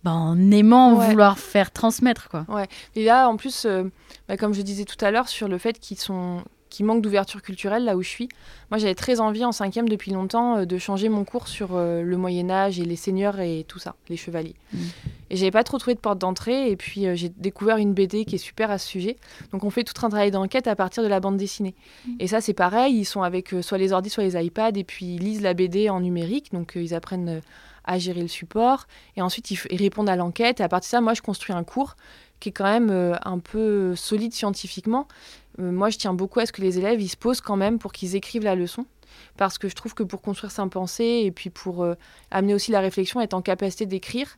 [0.05, 1.09] bah, en aimant Ouais.
[1.09, 2.29] vouloir faire transmettre.
[2.29, 2.47] quoi.
[2.95, 3.85] Et là, en plus, euh,
[4.29, 7.43] bah, comme je disais tout à l'heure, sur le fait qu'ils sont qui manquent d'ouverture
[7.43, 8.29] culturelle là où je suis.
[8.71, 12.03] Moi, j'avais très envie en cinquième depuis longtemps euh, de changer mon cours sur euh,
[12.03, 14.55] le Moyen Âge et les seigneurs et tout ça, les chevaliers.
[14.73, 14.79] Mm.
[15.31, 16.71] Et j'avais pas trop trouvé de porte d'entrée.
[16.71, 19.17] Et puis euh, j'ai découvert une BD qui est super à ce sujet.
[19.53, 21.75] Donc on fait tout un travail d'enquête à partir de la bande dessinée.
[22.07, 22.13] Mm.
[22.21, 22.95] Et ça, c'est pareil.
[22.95, 25.91] Ils sont avec soit les ordi, soit les iPads, et puis ils lisent la BD
[25.91, 26.53] en numérique.
[26.53, 27.43] Donc ils apprennent
[27.91, 28.87] à gérer le support.
[29.17, 30.61] Et ensuite, ils, répondent à l'enquête.
[30.61, 31.97] Et à partir de ça, moi, je construis un cours
[32.39, 35.09] qui est quand même euh, un peu solide scientifiquement.
[35.59, 37.79] Euh, moi, je tiens beaucoup à ce que les élèves ils se posent quand même
[37.79, 38.87] pour qu'ils écrivent la leçon.
[39.37, 41.95] Parce que je trouve que pour construire sa pensée et puis pour euh,
[42.31, 44.37] amener aussi la réflexion, être en capacité d'écrire,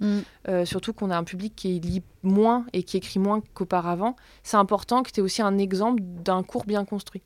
[0.49, 4.57] euh, surtout qu'on a un public qui lit moins et qui écrit moins qu'auparavant, c'est
[4.57, 7.23] important que tu aies aussi un exemple d'un cours bien construit.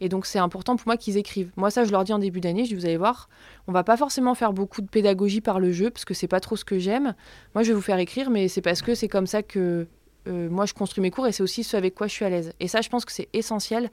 [0.00, 1.50] Et donc c'est important pour moi qu'ils écrivent.
[1.56, 3.28] Moi ça je leur dis en début d'année, je dis vous allez voir,
[3.66, 6.40] on va pas forcément faire beaucoup de pédagogie par le jeu parce que c'est pas
[6.40, 7.14] trop ce que j'aime.
[7.54, 9.86] Moi je vais vous faire écrire mais c'est parce que c'est comme ça que
[10.28, 12.30] euh, moi je construis mes cours et c'est aussi ce avec quoi je suis à
[12.30, 12.52] l'aise.
[12.60, 13.90] Et ça je pense que c'est essentiel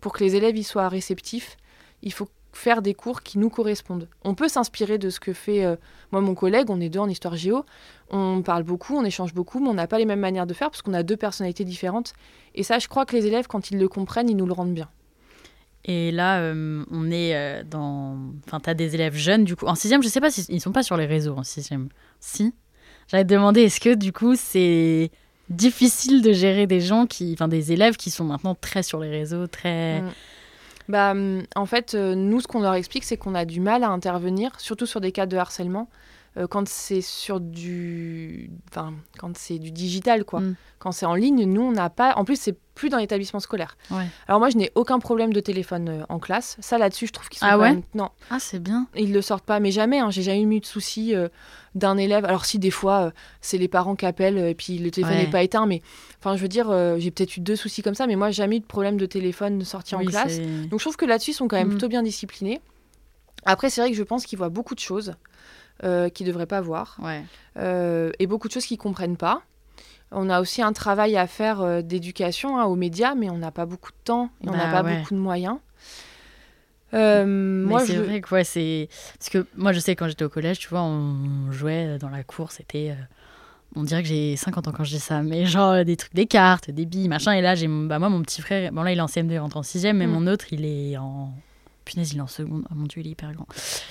[0.00, 1.56] pour que les élèves y soient réceptifs.
[2.02, 4.08] Il faut faire des cours qui nous correspondent.
[4.24, 5.76] On peut s'inspirer de ce que fait euh,
[6.10, 7.64] moi mon collègue, on est deux en histoire géo,
[8.10, 10.70] on parle beaucoup, on échange beaucoup, mais on n'a pas les mêmes manières de faire
[10.70, 12.14] parce qu'on a deux personnalités différentes.
[12.54, 14.74] Et ça, je crois que les élèves, quand ils le comprennent, ils nous le rendent
[14.74, 14.88] bien.
[15.88, 18.18] Et là, euh, on est euh, dans.
[18.44, 19.66] Enfin, t'as des élèves jeunes, du coup.
[19.66, 21.88] En sixième, je sais pas s'ils ils sont pas sur les réseaux en sixième.
[22.18, 22.52] Si.
[23.08, 25.12] J'allais te demander, est-ce que du coup, c'est
[25.48, 27.32] difficile de gérer des gens qui.
[27.32, 30.00] Enfin, des élèves qui sont maintenant très sur les réseaux, très.
[30.00, 30.10] Mm.
[30.88, 33.84] Bah, hum, en fait, euh, nous, ce qu'on leur explique, c'est qu'on a du mal
[33.84, 35.88] à intervenir, surtout sur des cas de harcèlement,
[36.36, 40.40] euh, quand c'est sur du, enfin, quand c'est du digital, quoi.
[40.40, 40.54] Mm.
[40.78, 42.14] Quand c'est en ligne, nous, on n'a pas.
[42.16, 43.76] En plus, c'est plus dans l'établissement scolaire.
[43.90, 44.04] Ouais.
[44.28, 46.56] Alors moi, je n'ai aucun problème de téléphone euh, en classe.
[46.60, 48.86] Ça, là-dessus, je trouve qu'ils sont Ah ouais même- Non, Ah, c'est bien.
[48.94, 49.98] ils le sortent pas, mais jamais.
[49.98, 50.10] hein.
[50.10, 51.28] J'ai jamais eu de souci euh,
[51.74, 52.26] d'un élève.
[52.26, 55.24] Alors si des fois, c'est les parents qui appellent et puis le téléphone Ouais.
[55.24, 55.80] n'est pas éteint, mais
[56.20, 56.66] enfin, je veux dire,
[56.98, 59.64] j'ai peut-être eu deux soucis comme ça, mais moi, jamais eu de problème de téléphone
[59.64, 60.38] sorti en classe.
[60.70, 61.72] Donc je trouve que là-dessus, ils sont quand même Mhm.
[61.74, 62.60] plutôt bien disciplinés.
[63.44, 65.14] Après, c'est vrai que je pense qu'ils voient beaucoup de choses
[65.84, 67.22] euh, qu'ils ne devraient pas voir Ouais.
[67.58, 69.42] euh, et beaucoup de choses qu'ils ne comprennent pas.
[70.12, 73.50] On a aussi un travail à faire euh, d'éducation hein, aux médias, mais on n'a
[73.50, 74.98] pas beaucoup de temps et on n'a Bah pas ouais.
[74.98, 75.58] beaucoup de moyens.
[76.94, 78.00] Euh, moi, c'est je...
[78.02, 78.88] vrai que ouais, c'est.
[79.18, 82.22] Parce que moi, je sais, quand j'étais au collège, tu vois, on jouait dans la
[82.22, 82.94] cour, c'était.
[83.74, 86.26] On dirait que j'ai 50 ans quand je dis ça, mais genre des trucs, des
[86.26, 87.32] cartes, des billes, machin.
[87.32, 89.38] Et là, j'ai bah, moi, mon petit frère, bon là, il est en CM2, il
[89.38, 90.10] rentre en 6 mais Mm.
[90.10, 91.32] mon autre, il est en.
[91.86, 92.64] Punaise, il est en seconde.
[92.70, 93.46] Oh mon dieu, il est hyper grand.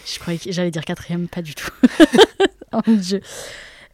[0.05, 1.71] Je croyais que j'allais dire quatrième, pas du tout.
[2.73, 3.21] oh mon dieu.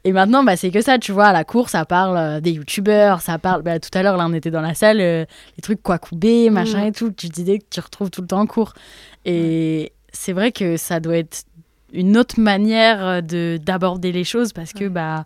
[0.04, 2.52] Et maintenant, bah, c'est que ça, tu vois, à la cour, ça parle euh, des
[2.54, 3.62] youtubeurs, ça parle.
[3.62, 6.50] Bah, tout à l'heure, là, on était dans la salle, euh, les trucs quoi couper,
[6.50, 6.88] machin Mm.
[6.88, 7.12] et tout.
[7.12, 8.74] Tu disais que tu retrouves tout le temps en cours.
[9.26, 11.44] Et c'est vrai que ça doit être
[11.94, 15.26] une autre manière euh, de d'aborder les choses parce que bah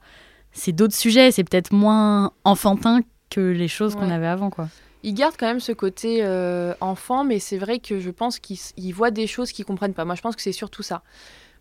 [0.52, 4.68] c'est d'autres sujets, c'est peut-être moins enfantin que les choses qu'on avait avant quoi.
[5.06, 8.40] Ils gardent quand même ce côté euh, enfant, mais c'est vrai que je pense
[8.76, 10.04] ils voient des choses qu'ils comprennent pas.
[10.04, 11.04] Moi, je pense que c'est surtout ça.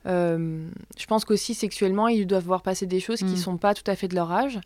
[0.06, 0.66] Euh,
[0.98, 3.36] je pense qu'aussi sexuellement, ils doivent voir passer des choses qui Mm.
[3.36, 4.58] sont pas tout à fait de leur âge.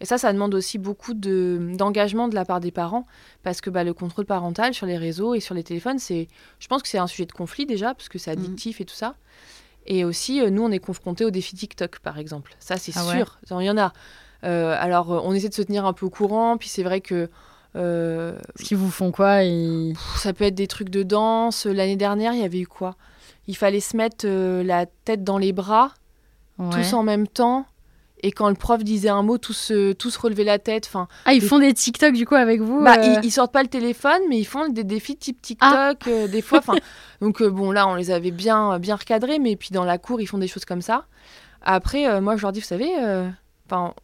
[0.00, 3.04] Et ça, ça demande aussi beaucoup de- d'engagement de, la part des parents,
[3.42, 6.28] parce que bah, le contrôle parental sur les réseaux et sur les téléphones, c'est,
[6.60, 8.38] je pense que c'est un sujet de conflit déjà, parce que c'est Mm.
[8.38, 9.16] addictif et tout ça.
[9.86, 12.54] Et aussi, euh, nous, on est confrontés au défi TikTok, par exemple.
[12.60, 13.38] Ça, c'est Ah sûr.
[13.50, 13.92] Il y en a.
[14.44, 17.28] Euh, alors, on essaie de se tenir un peu au courant, puis c'est vrai que
[17.76, 19.92] euh, Ce qu'ils vous font quoi et...
[20.16, 21.66] Ça peut être des trucs de danse.
[21.66, 22.96] L'année dernière, il y avait eu quoi?
[23.46, 25.92] Il fallait se mettre euh, la tête dans les bras,
[26.58, 26.68] Ouais.
[26.82, 27.64] tous en même temps.
[28.22, 30.84] Et quand le prof disait un mot, tous, euh, tous relever la tête.
[30.86, 33.30] Enfin, Ah, ils des- font des TikTok du coup avec vous bah, euh ils, ils
[33.30, 35.94] sortent pas le téléphone, mais ils font des défis type TikTok Ah.
[36.08, 36.58] euh, des fois.
[36.58, 36.74] Enfin,
[37.22, 40.26] donc bon, là, on les avait bien, bien recadrés, mais puis dans la cour, ils
[40.26, 41.06] font des choses comme ça.
[41.62, 42.90] Après, moi, je leur dis, vous savez,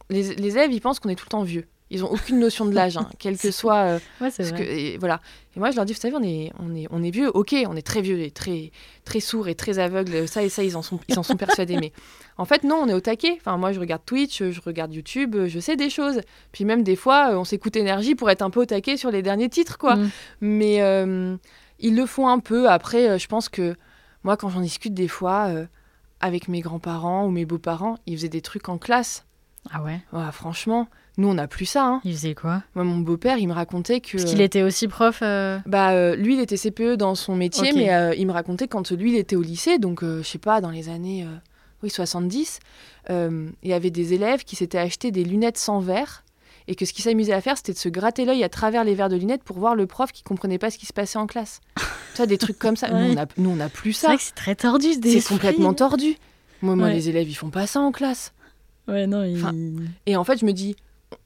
[0.09, 1.67] les, les élèves, ils pensent qu'on est tout le temps vieux.
[1.89, 3.75] Ils ont aucune notion de l'âge, hein, quel que soit.
[3.77, 4.65] euh, Ouais, c'est parce vrai.
[4.65, 5.21] que, et voilà.
[5.55, 7.55] Et moi, je leur dis, vous savez, on est, on est, on est vieux, ok,
[7.67, 8.71] on est très vieux et très,
[9.05, 11.77] très sourds et très aveugles, ça et ça, ils en sont, ils en sont persuadés.
[11.77, 11.93] Mais
[12.37, 13.37] en fait, non, on est au taquet.
[13.39, 16.21] Enfin, moi, je regarde Twitch, je regarde YouTube, je sais des choses.
[16.51, 19.09] Puis même des fois, euh, on s'écoute énergie pour être un peu au taquet sur
[19.11, 19.95] les derniers titres, quoi.
[19.95, 20.09] Mm.
[20.41, 21.35] Mais euh,
[21.79, 22.69] ils le font un peu.
[22.69, 23.75] Après, je pense que
[24.23, 25.65] moi, quand j'en discute des fois euh,
[26.19, 29.25] avec mes grands-parents ou mes beaux-parents, ils faisaient des trucs en classe.
[29.71, 29.99] Ah ouais
[30.31, 31.85] Franchement, nous, on n'a plus ça.
[31.85, 32.01] Hein.
[32.03, 34.17] Il faisait quoi Moi, mon beau-père, il me racontait que.
[34.17, 37.73] Parce qu'il était aussi prof euh Bah, euh, lui, il était CPE dans son métier,
[37.73, 40.61] mais euh, il me racontait quand lui, il était au lycée, donc je sais pas,
[40.61, 41.25] dans les années
[41.83, 42.59] oui, 70,
[43.09, 46.23] il y avait des élèves qui s'étaient achetés des lunettes sans verre
[46.67, 48.93] et que ce qu'ils s'amusaient à faire, c'était de se gratter l'œil à travers les
[48.93, 51.25] verres de lunettes pour voir le prof qui comprenait pas ce qui se passait en
[51.25, 51.61] classe.
[51.77, 52.89] tu vois, des trucs comme ça.
[53.37, 53.99] Nous, on n'a plus ça.
[53.99, 54.87] C'est vrai que c'est très tordu.
[55.01, 56.17] C'est complètement tordu.
[56.61, 58.33] Moi, moi les élèves, ils font pas ça en classe.
[58.87, 59.23] Ouais, non,
[60.05, 60.75] Et en fait, je me dis,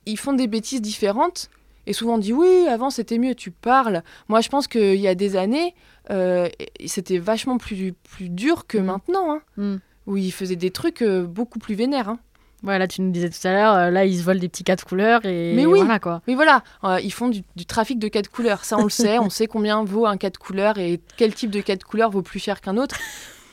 [0.06, 1.50] ils font des bêtises différentes.
[1.88, 4.04] Et souvent on dit oui, avant c'était mieux, tu parles.
[4.28, 5.74] Moi je pense qu'il y a des années,
[6.10, 6.48] euh,
[6.86, 8.84] c'était vachement plus, plus dur que mm.
[8.84, 9.34] maintenant.
[9.34, 9.76] Hein, mm.
[10.08, 12.10] Où ils faisaient des trucs euh, beaucoup plus vénères.
[12.10, 12.20] Hein.
[12.64, 14.86] Voilà, tu nous disais tout à l'heure, euh, là ils se volent des petits quatre
[14.86, 16.22] couleurs et mais oui, voilà quoi.
[16.28, 16.64] Mais voilà,
[17.02, 20.06] ils font du, trafic de quatre couleurs, ça on le sait, on sait combien vaut
[20.06, 23.00] un quatre couleurs et quel type de quatre couleurs vaut plus cher qu'un autre.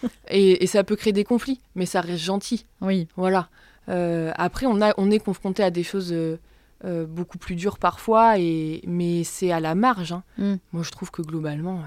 [0.31, 2.67] et, et, ça peut créer des conflits, mais ça reste gentil.
[2.83, 3.09] Oui.
[3.17, 3.49] Voilà.
[3.89, 6.39] Euh, après, on, a, on est confronté à des choses euh,
[6.85, 10.13] euh, beaucoup plus dures parfois, et, mais c'est à la marge.
[10.13, 10.23] Hein.
[10.37, 10.55] Mm.
[10.73, 11.83] Moi, je trouve que globalement,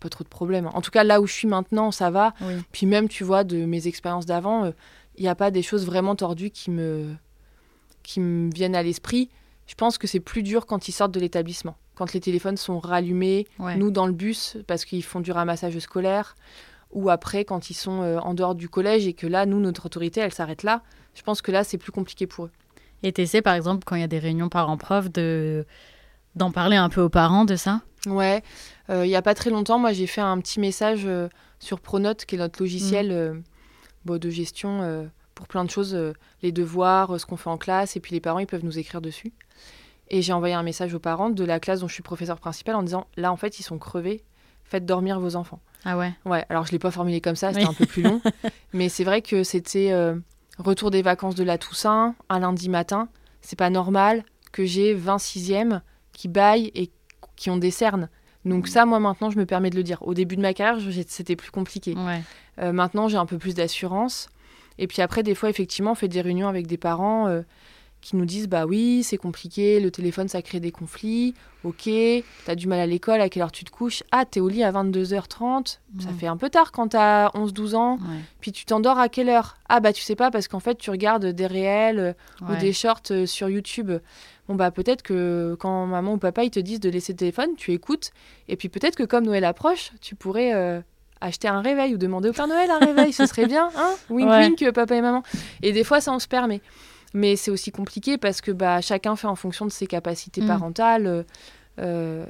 [0.00, 0.68] pas trop de problèmes.
[0.72, 2.34] En tout cas, là où je suis maintenant, ça va.
[2.72, 4.72] Puis même, tu vois, de mes expériences d'avant,
[5.16, 7.14] il n'y a pas des choses vraiment tordues qui me,
[8.02, 9.30] qui me viennent à l'esprit.
[9.66, 11.76] Je pense que c'est plus dur quand ils sortent de l'établissement.
[11.94, 16.36] Quand les téléphones sont rallumés, nous dans le bus, parce qu'ils font du ramassage scolaire,
[16.90, 20.20] ou après quand ils sont en dehors du collège et que là, nous, notre autorité,
[20.20, 20.82] elle s'arrête là
[21.14, 22.50] je pense que là, c'est plus compliqué pour eux.
[23.02, 25.66] Et tu essaies, par exemple, quand il y a des réunions parents-prof, de...
[26.34, 27.82] d'en parler un peu aux parents de ça?
[28.06, 28.42] Ouais.
[28.90, 31.80] Euh, il n'y a pas très longtemps, moi, j'ai fait un petit message euh, sur
[31.80, 33.42] Pronote, qui est notre logiciel mm.
[34.10, 35.98] euh, de gestion pour plein de choses,
[36.42, 39.00] les devoirs, ce qu'on fait en classe, et puis les parents, ils peuvent nous écrire
[39.00, 39.32] dessus.
[40.08, 42.76] Et j'ai envoyé un message aux parents de la classe dont je suis professeur principal
[42.76, 44.22] en disant, là, en fait, ils sont crevés,
[44.64, 45.60] faites dormir vos enfants.
[45.84, 46.12] Ah ouais?
[46.24, 48.20] Ouais, alors je ne l'ai pas formulé comme ça, c'était un peu plus long.
[48.72, 49.90] Mais c'est vrai que c'était
[50.58, 53.08] Retour des vacances de la Toussaint, un lundi matin.
[53.40, 55.80] C'est pas normal que j'ai 26e
[56.12, 56.90] qui baillent et
[57.36, 58.08] qui ont des cernes.
[58.44, 60.02] Donc ça, moi maintenant, je me permets de le dire.
[60.02, 61.94] Au début de ma carrière, c'était plus compliqué.
[62.60, 64.28] Euh, maintenant, j'ai un peu plus d'assurance.
[64.78, 67.26] Et puis après, des fois, effectivement, on fait des réunions avec des parents.
[67.26, 67.42] Euh,
[68.04, 71.88] qui nous disent bah oui, c'est compliqué, le téléphone ça crée des conflits, ok,
[72.44, 74.02] t'as du mal à l'école, à quelle heure tu te couches?
[74.12, 77.98] Ah, t'es au lit à 22h30, ça fait un peu tard quand t'as 11-12 ans,
[78.40, 79.56] puis tu t'endors à quelle heure?
[79.70, 82.12] Ah bah tu sais pas parce qu'en fait tu regardes des réels euh,
[82.42, 83.90] ou des shorts euh, sur YouTube.
[84.48, 87.56] Bon bah peut-être que quand maman ou papa ils te disent de laisser le téléphone,
[87.56, 88.10] tu écoutes,
[88.48, 90.52] et puis peut-être que comme Noël approche, tu pourrais...
[90.52, 90.80] Euh,
[91.20, 93.94] acheter un réveil ou demander au Père Noël un réveil, ce serait bien, hein?
[94.10, 95.22] Wink wink, papa et maman.
[95.62, 96.60] Et des fois, ça, on se permet.
[97.14, 100.46] Mais c'est aussi compliqué parce que bah, chacun fait en fonction de ses capacités mm.
[100.46, 101.24] parentales.
[101.80, 102.24] Euh,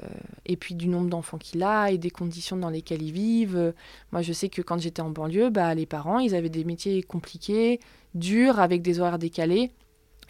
[0.47, 3.75] et puis du nombre d'enfants qu'il a et des conditions dans lesquelles ils vivent.
[4.13, 7.03] Moi, je sais que quand j'étais en banlieue, bah, les parents, ils avaient des métiers
[7.03, 7.81] compliqués,
[8.15, 9.71] durs, avec des horaires décalés.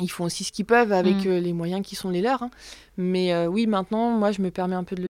[0.00, 1.28] Ils font aussi ce qu'ils peuvent avec mm.
[1.28, 2.42] euh, les moyens qui sont les leurs.
[2.42, 2.50] Hein.
[2.96, 5.06] Mais euh, oui, maintenant, moi, je me permets un peu de le...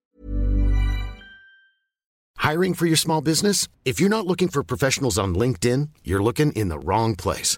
[2.43, 3.67] Hiring for your small business?
[3.85, 7.57] If you're not looking for professionals on LinkedIn, you're looking in the wrong place.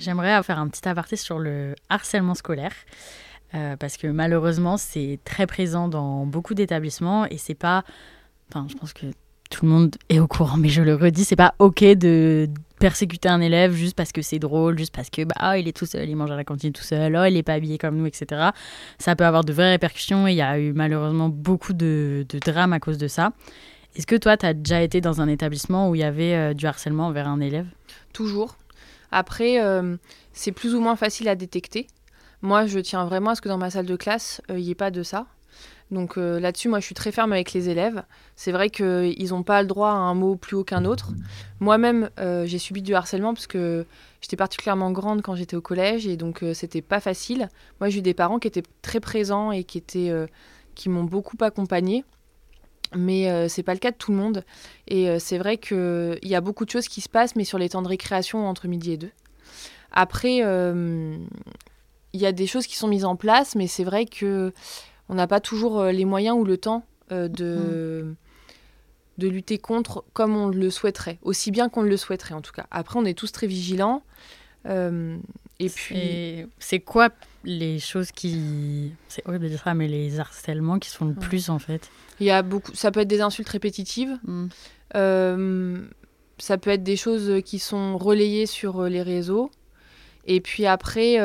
[0.00, 2.72] J'aimerais faire un petit aparté sur le harcèlement scolaire.
[3.54, 7.84] Euh, parce que malheureusement, c'est très présent dans beaucoup d'établissements et c'est pas.
[8.48, 9.06] Enfin, je pense que
[9.50, 13.28] tout le monde est au courant, mais je le redis, c'est pas ok de persécuter
[13.28, 16.08] un élève juste parce que c'est drôle, juste parce que bah il est tout seul,
[16.08, 18.50] il mange à la cantine tout seul, oh, il est pas habillé comme nous, etc.
[18.98, 22.38] Ça peut avoir de vraies répercussions et il y a eu malheureusement beaucoup de, de
[22.38, 23.32] drames à cause de ça.
[23.96, 26.54] Est-ce que toi, tu as déjà été dans un établissement où il y avait euh,
[26.54, 27.66] du harcèlement envers un élève?
[28.12, 28.56] Toujours.
[29.10, 29.96] Après, euh,
[30.32, 31.86] c'est plus ou moins facile à détecter.
[32.42, 34.74] Moi, je tiens vraiment à ce que dans ma salle de classe, il n'y ait
[34.74, 35.26] pas de ça.
[35.90, 38.04] Donc euh, là-dessus, moi, je suis très ferme avec les élèves.
[38.36, 41.10] C'est vrai qu'ils n'ont pas le droit à un mot plus haut qu'un autre.
[41.58, 43.84] Moi-même, euh, j'ai subi du harcèlement parce que
[44.20, 47.48] j'étais particulièrement grande quand j'étais au collège et donc c'était pas facile.
[47.80, 50.12] Moi, j'ai eu des parents qui étaient très présents et qui étaient,
[50.76, 52.04] qui m'ont beaucoup accompagnée.
[52.94, 54.44] Mais euh, c'est pas le cas de tout le monde.
[54.88, 57.58] Et euh, c'est vrai qu'il y a beaucoup de choses qui se passent, mais sur
[57.58, 59.12] les temps de récréation entre midi et deux.
[59.92, 61.16] Après, euh,
[62.12, 64.52] il y a des choses qui sont mises en place, mais c'est vrai que
[65.08, 68.14] on n'a pas toujours les moyens ou le temps de,
[69.18, 72.66] de lutter contre comme on le souhaiterait, aussi bien qu'on le souhaiterait en tout cas.
[72.70, 74.04] Après, on est tous très vigilants.
[74.66, 75.18] Euh,
[75.58, 76.46] et puis.
[76.58, 77.10] C'est quoi
[77.44, 78.92] les choses qui.
[79.08, 82.26] C'est horrible de dire ça, mais les harcèlements qui sont le plus en fait Il
[82.26, 82.74] y a beaucoup.
[82.74, 84.18] Ça peut être des insultes répétitives.
[84.24, 84.48] Hmm.
[84.96, 85.78] Euh,
[86.38, 89.50] ça peut être des choses qui sont relayées sur les réseaux.
[90.26, 91.18] Et puis après,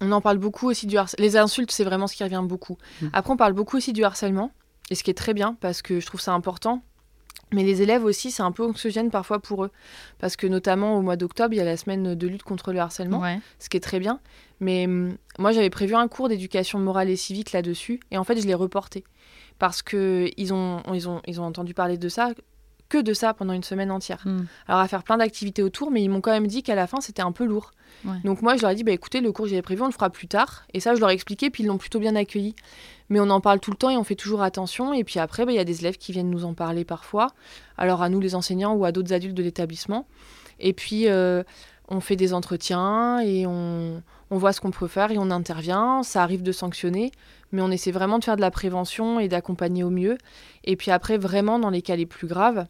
[0.00, 1.22] on en parle beaucoup aussi du harcèlement.
[1.24, 2.78] Les insultes, c'est vraiment ce qui revient beaucoup.
[3.00, 3.08] Hmm.
[3.12, 4.52] Après, on parle beaucoup aussi du harcèlement.
[4.90, 6.82] Et ce qui est très bien, parce que je trouve ça important.
[7.52, 9.70] Mais les élèves aussi, c'est un peu anxiogène parfois pour eux.
[10.18, 12.78] Parce que notamment au mois d'octobre, il y a la semaine de lutte contre le
[12.78, 13.22] harcèlement,
[13.58, 14.20] ce qui est très bien.
[14.60, 18.00] Mais hum, moi, j'avais prévu un cours d'éducation morale et civique là-dessus.
[18.10, 19.04] Et en fait, je l'ai reporté.
[19.58, 22.30] Parce qu'ils ont, ils ont, ils ont entendu parler de ça
[22.90, 24.20] que de ça pendant une semaine entière.
[24.26, 24.44] Hmm.
[24.68, 27.00] Alors à faire plein d'activités autour, mais ils m'ont quand même dit qu'à la fin
[27.00, 27.72] c'était un peu lourd.
[28.24, 29.92] Donc moi je leur ai dit bah écoutez le cours que j'avais prévu on le
[29.92, 32.54] fera plus tard et ça je leur ai expliqué puis ils l'ont plutôt bien accueilli.
[33.08, 35.44] Mais on en parle tout le temps et on fait toujours attention et puis après
[35.44, 37.28] bah, il y a des élèves qui viennent nous en parler parfois.
[37.78, 40.06] Alors à nous les enseignants ou à d'autres adultes de l'établissement.
[40.60, 41.42] Et puis euh,
[41.88, 46.02] on fait des entretiens et on, on voit ce qu'on peut faire et on intervient.
[46.02, 47.10] Ça arrive de sanctionner,
[47.52, 50.16] mais on essaie vraiment de faire de la prévention et d'accompagner au mieux.
[50.64, 52.66] Et puis après, vraiment, dans les cas les plus graves,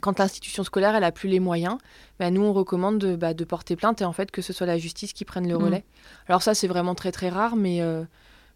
[0.00, 1.78] quand l'institution scolaire elle a plus les moyens,
[2.18, 4.66] bah, nous on recommande de, bah, de, porter plainte et en fait que ce soit
[4.66, 5.62] la justice qui prenne le mm.
[5.62, 5.84] relais.
[6.28, 8.04] Alors ça c'est vraiment très très rare, mais euh,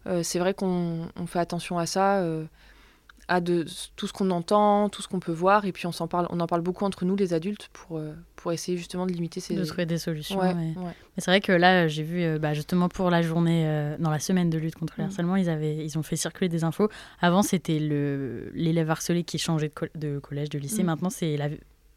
[0.07, 2.17] euh, c'est vrai qu'on fait attention à ça.
[2.17, 2.45] Euh,
[3.27, 6.07] à de tout ce qu'on entend, tout ce qu'on peut voir, et puis on s'en
[6.07, 9.11] parle, on en parle beaucoup entre nous les adultes pour euh, pour essayer justement de
[9.11, 10.39] limiter ces de trouver des solutions.
[10.41, 10.75] Mais
[11.17, 14.19] c'est vrai que là j'ai vu euh, bah, justement pour la journée euh, dans la
[14.19, 15.07] semaine de lutte contre le mm.
[15.07, 16.89] harcèlement ils avaient ils ont fait circuler des infos.
[17.19, 20.87] Avant c'était le l'élève harcelé qui changeait de, de collège de lycée, mm.
[20.87, 21.49] maintenant c'est la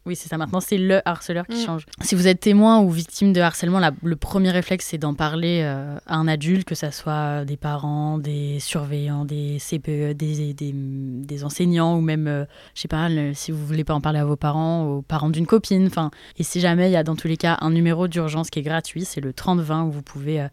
[0.07, 0.37] oui, c'est ça.
[0.37, 1.65] Maintenant, c'est le harceleur qui mm.
[1.65, 1.85] change.
[2.01, 5.97] Si vous êtes témoin ou victime de harcèlement, le premier réflexe, c'est d'en parler euh,
[6.07, 11.97] à un adulte, que ce soit des parents, des surveillants, des CPE, des, des, enseignants,
[11.97, 14.85] ou même, euh, je sais pas, si vous voulez pas en parler à vos parents,
[14.85, 15.85] aux parents d'une copine.
[15.85, 18.57] Enfin, et si jamais il y a dans tous les cas un numéro d'urgence qui
[18.57, 20.47] est gratuit, c'est le 3020 où vous pouvez euh,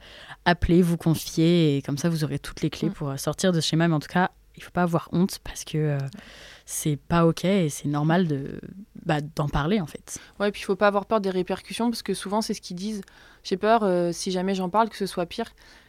[0.45, 2.93] appeler, vous confier, et comme ça, vous aurez toutes les clés mm.
[2.93, 3.89] pour sortir de ce schéma.
[3.89, 5.97] Mais en tout cas, il faut pas avoir honte parce que
[6.71, 8.61] c'est pas ok et c'est normal de
[9.07, 10.19] bah, d'en parler en fait.
[10.39, 12.77] Ouais, puis il faut pas avoir peur des répercussions parce que souvent c'est ce qu'ils
[12.77, 13.01] disent.
[13.43, 15.47] J'ai peur euh, si jamais j'en parle que ce soit pire.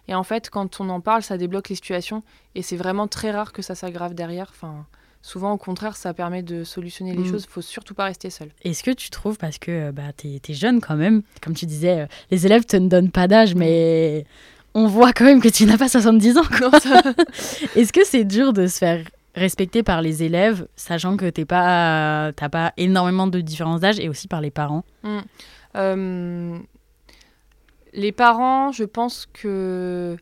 [0.08, 2.24] Et en fait, quand on en parle, ça débloque les situations
[2.56, 4.48] et c'est vraiment très rare que ça s'aggrave derrière.
[4.52, 4.86] Enfin,
[5.22, 7.30] souvent au contraire, ça permet de solutionner les mm.
[7.30, 7.44] choses.
[7.44, 8.48] Il faut surtout pas rester seul.
[8.63, 12.00] Est-ce que tu trouves parce que bah tu es, jeune quand même, comme tu disais,
[12.00, 14.26] euh, les élèves te ne donnent pas d'âge, mais
[14.74, 16.42] on voit quand même que tu n'as pas 70 ans.
[17.76, 19.04] Est-ce que c'est dur de se faire
[19.39, 24.28] respecté par les élèves, sachant que tu pas, pas énormément de différence d'âge, et aussi
[24.28, 25.19] par les parents mmh.
[25.75, 26.60] euh,
[27.93, 30.17] Les parents, je pense que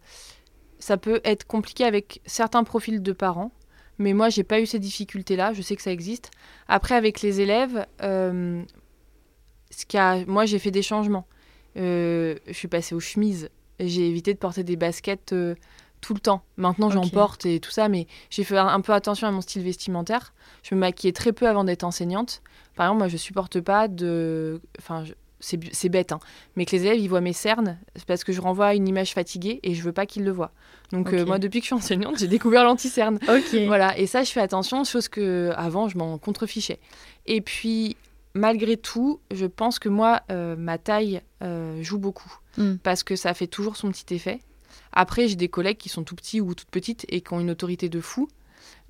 [0.80, 3.51] ça peut être compliqué avec certains profils de parents,
[3.97, 6.32] mais moi, j'ai pas eu ces difficultés-là, je sais que ça existe.
[6.67, 8.62] Après, avec les élèves, euh,
[9.71, 11.25] ce moi, j'ai fait des changements.
[11.77, 13.49] Euh, je suis passée aux chemises,
[13.80, 15.34] j'ai évité de porter des baskets
[16.02, 16.44] tout le temps.
[16.58, 19.64] Maintenant, j'en porte et tout ça, mais j'ai fait un peu attention à mon style
[19.64, 20.34] vestimentaire.
[20.64, 22.42] Je me maquillais très peu avant d'être enseignante.
[22.76, 24.62] Par exemple, moi, je supporte pas de.
[24.80, 25.04] Enfin,
[25.40, 26.20] c'est bête, hein.
[26.56, 29.14] mais que les élèves ils voient mes cernes, c'est parce que je renvoie une image
[29.14, 30.52] fatiguée et je veux pas qu'ils le voient.
[30.92, 33.20] Donc euh, moi, depuis que je suis enseignante, j'ai découvert l'anti-cerne.
[33.68, 36.80] Voilà, et ça, je fais attention, chose que avant je m'en contrefichais.
[37.28, 37.98] Et puis,
[38.34, 42.76] malgré tout, je pense que moi, euh, ma taille euh, joue beaucoup hmm.
[42.78, 44.40] parce que ça fait toujours son petit effet.
[44.92, 47.52] Après, j'ai des collègues qui sont tout petits ou toutes petites et qui ont une
[47.52, 48.28] autorité de fou.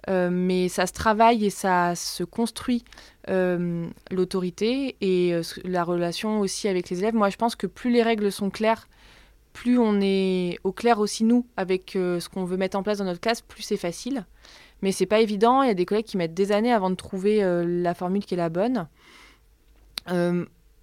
[0.09, 2.85] Euh, mais ça se travaille et ça se construit
[3.29, 7.15] euh, l'autorité et euh, la relation aussi avec les élèves.
[7.15, 8.87] Moi, je pense que plus les règles sont claires,
[9.51, 13.05] plus on est au clair aussi nous avec ce qu'on veut mettre en place dans
[13.05, 14.25] notre classe, plus c'est facile.
[14.83, 15.63] Mais c'est pas évident.
[15.63, 18.35] Il y a des collègues qui mettent des années avant de trouver la formule qui
[18.35, 18.87] est la bonne.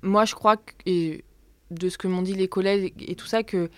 [0.03, 1.25] moi, je crois et
[1.71, 3.71] de ce que m'ont dit les collègues et tout ça, que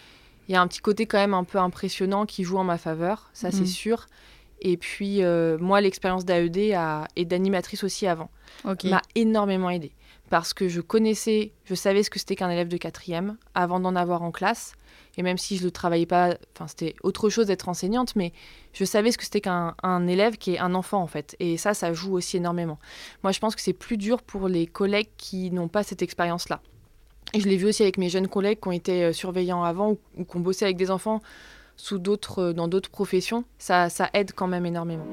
[0.49, 2.79] il y a un petit côté quand même un peu impressionnant qui joue en ma
[2.79, 3.67] faveur, ça c'est mhm.
[3.67, 4.07] sûr.
[4.61, 6.57] Et puis euh, moi, l'expérience d'AED
[7.17, 8.31] et d'animatrice aussi avant
[8.85, 9.93] m'a énormément aidé
[10.31, 13.95] parce que je connaissais, je savais ce que c'était qu'un élève de quatrième avant d'en
[13.95, 14.75] avoir en classe.
[15.19, 18.33] Et même si je ne le travaillais pas, enfin c'était autre chose d'être enseignante, mais
[18.75, 21.37] je savais ce que c'était qu'un élève qui est un enfant en fait.
[21.39, 22.79] Et ça, ça joue aussi énormément.
[23.23, 26.61] Moi, je pense que c'est plus dur pour les collègues qui n'ont pas cette expérience-là
[27.35, 30.25] je l'ai vu aussi avec mes jeunes collègues qui ont été euh, surveillants avant ou,
[30.25, 31.21] qui ont bossé avec des enfants
[31.77, 32.01] sous
[32.39, 33.45] euh, dans d'autres professions.
[33.59, 35.07] Ça, aide quand même énormément.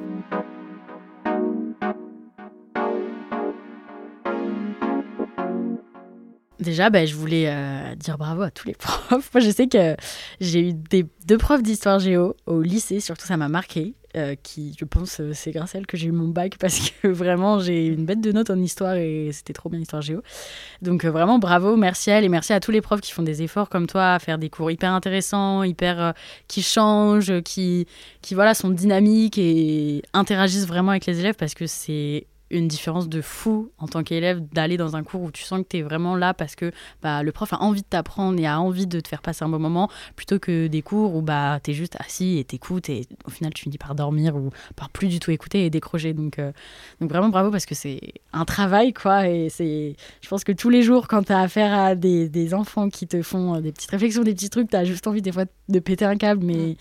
[6.60, 9.34] Déjà, bah, je voulais euh, dire bravo à tous les profs.
[9.34, 9.98] Moi, je sais que
[10.40, 13.96] j'ai eu deux profs d'histoire géo au lycée, surtout ça m'a marqué.
[14.16, 16.92] Euh, qui, je pense, euh, c'est grâce à elle que j'ai eu mon bac parce
[16.92, 20.22] que vraiment, j'ai une bête de notes en histoire et c'était trop bien histoire géo.
[20.82, 23.42] Donc vraiment, bravo, merci à elle et merci à tous les profs qui font des
[23.42, 26.14] efforts comme toi à faire des cours hyper intéressants, hyper
[26.48, 27.88] qui changent, qui,
[28.22, 33.10] qui voilà, sont dynamiques et interagissent vraiment avec les élèves parce que c'est une différence
[33.10, 35.82] de fou en tant qu'élève d'aller dans un cours où tu sens que tu es
[35.82, 39.00] vraiment là parce que bah, le prof a envie de t'apprendre et a envie de
[39.00, 41.98] te faire passer un bon moment plutôt que des cours où bah, tu es juste
[42.00, 45.32] assis et t'écoutes et au final tu finis par dormir ou par plus du tout
[45.32, 46.14] écouter et décrocher.
[46.14, 46.52] Donc, euh,
[47.02, 48.00] donc vraiment bravo parce que c'est
[48.32, 51.74] un travail quoi et c'est je pense que tous les jours quand tu as affaire
[51.74, 54.84] à des, des, enfants qui te font des petites réflexions, des petits trucs, tu as
[54.84, 56.78] juste envie des fois de péter un câble mais...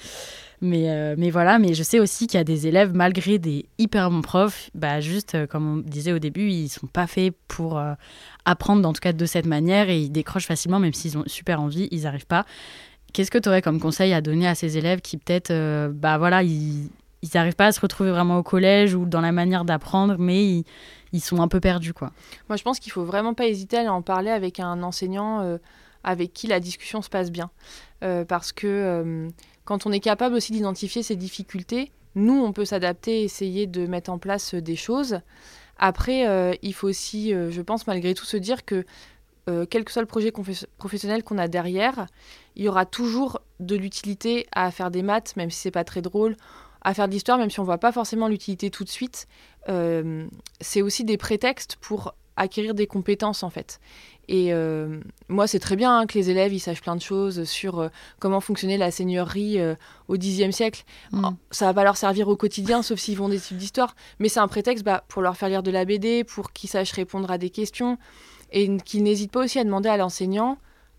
[0.64, 3.66] Mais, euh, mais voilà, mais je sais aussi qu'il y a des élèves, malgré des
[3.78, 7.34] hyper bons profs, bah juste euh, comme on disait au début, ils sont pas faits
[7.48, 7.94] pour euh,
[8.44, 11.60] apprendre, en tout cas de cette manière, et ils décrochent facilement, même s'ils ont super
[11.60, 12.46] envie, ils n'arrivent pas.
[13.12, 15.52] Qu'est-ce que tu aurais comme conseil à donner à ces élèves qui peut-être,
[15.90, 16.88] bah voilà, ils
[17.34, 20.64] n'arrivent pas à se retrouver vraiment au collège ou dans la manière d'apprendre, mais ils,
[21.12, 22.12] ils, sont un peu perdus, quoi?
[22.48, 25.58] Moi, je pense qu'il faut vraiment pas hésiter à en parler avec un enseignant
[26.04, 27.50] avec qui la discussion se passe bien,
[28.28, 29.28] parce que
[29.72, 34.10] quand on est capable aussi d'identifier ces difficultés, nous, on peut s'adapter, essayer de mettre
[34.10, 35.20] en place euh, des choses.
[35.78, 38.84] Après, euh, il faut aussi, euh, je pense, malgré tout, se dire que
[39.70, 40.30] quel que soit le projet
[40.78, 42.06] professionnel qu'on a derrière,
[42.54, 46.00] il y aura toujours de l'utilité à faire des maths, même si c'est pas très
[46.00, 46.36] drôle,
[46.82, 49.26] à faire de l'histoire, même si on voit pas forcément l'utilité tout de suite.
[50.60, 53.80] c'est aussi des prétextes pour acquérir des compétences en fait.
[54.28, 57.44] Et euh, moi, c'est très bien hein, que les élèves ils sachent plein de choses
[57.44, 57.88] sur euh,
[58.20, 59.74] comment fonctionnait la seigneurie euh,
[60.08, 60.84] au Xe siècle.
[61.10, 61.24] Mm.
[61.24, 63.96] Oh, ça va pas leur servir au quotidien, sauf s'ils vont des types d'histoire.
[64.20, 66.92] Mais c'est un prétexte bah, pour leur faire lire de la BD, pour qu'ils sachent
[66.92, 67.98] répondre à des questions,
[68.52, 70.56] et qu'ils n'hésitent pas aussi à demander à l'enseignant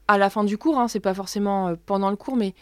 [0.09, 0.77] à la fin du cours.
[0.77, 2.53] Hein, c'est pas forcément pendant le cours, mais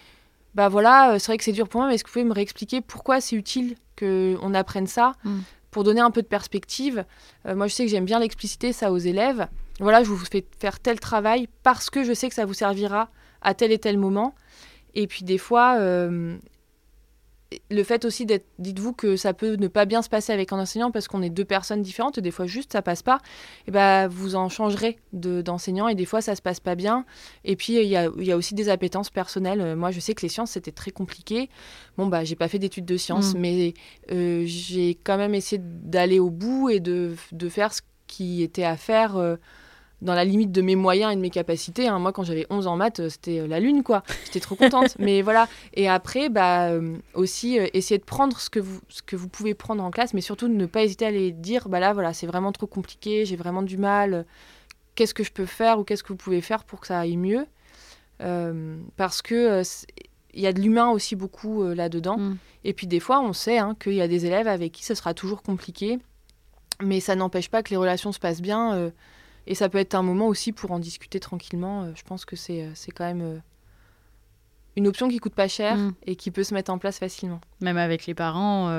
[0.54, 2.34] bah voilà, c'est vrai que c'est dur pour moi, mais est-ce que vous pouvez me
[2.34, 5.40] réexpliquer pourquoi c'est utile qu'on apprenne ça mm.
[5.72, 7.06] Pour donner un peu de perspective,
[7.46, 9.48] moi je sais que j'aime bien l'expliciter ça aux élèves
[9.82, 13.10] voilà, je vous fais faire tel travail parce que je sais que ça vous servira
[13.42, 14.36] à tel et tel moment.
[14.94, 16.38] Et puis des fois, euh,
[17.70, 20.60] le fait aussi d'être, dites-vous que ça peut ne pas bien se passer avec un
[20.60, 23.20] enseignant parce qu'on est deux personnes différentes, des fois juste ça passe pas,
[23.68, 27.06] et ben vous en changerez de, d'enseignant et des fois ça se passe pas bien.
[27.44, 29.76] Et puis il y a, y a, aussi des appétences personnelles.
[29.76, 31.50] Moi je sais que les sciences c'était très compliqué.
[31.98, 33.40] Bon bah j'ai pas fait d'études de sciences, mm.
[33.40, 33.74] mais
[34.12, 38.64] euh, j'ai quand même essayé d'aller au bout et de, de faire ce qui était
[38.64, 39.18] à faire.
[39.18, 39.36] Euh,
[40.02, 41.88] dans la limite de mes moyens et de mes capacités.
[41.88, 42.00] Hein.
[42.00, 44.04] Moi, quand j'avais 11 ans en maths, euh, c'était euh, la lune, quoi.
[44.26, 44.96] J'étais trop contente.
[45.00, 45.48] mais voilà.
[45.74, 49.54] Et après, bah, euh, aussi, essayer de prendre ce que, vous, ce que vous pouvez
[49.54, 52.28] prendre en classe, mais surtout ne pas hésiter à les dire, bah là, voilà, c'est
[52.28, 54.26] vraiment trop compliqué, j'ai vraiment du mal.
[54.96, 57.18] Qu'est-ce que je peux faire ou qu'est-ce que vous pouvez faire pour que ça aille
[57.18, 57.46] mieux?
[58.98, 59.64] Parce que
[60.34, 62.18] il y a de l'humain aussi beaucoup là-dedans.
[62.18, 62.38] Mm.
[62.66, 64.94] Et puis des fois, on sait hein, qu'il y a des élèves avec qui ce
[64.94, 65.98] sera toujours compliqué,
[66.84, 68.92] mais ça n'empêche pas que les relations se passent bien.
[69.48, 71.84] Et ça peut être un moment aussi pour en discuter tranquillement.
[71.84, 73.38] Euh, je pense que c'est euh, quand même euh,
[74.76, 75.94] une option qui coûte pas cher mm.
[76.06, 77.42] et qui peut se mettre en place facilement.
[77.60, 78.70] Même avec les parents,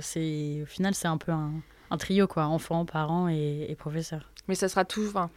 [0.00, 1.52] c'est au final c'est un peu un,
[1.90, 4.32] un, trio quoi, enfants, parents et, professeurs.
[4.48, 5.28] Mais ça sera toujours.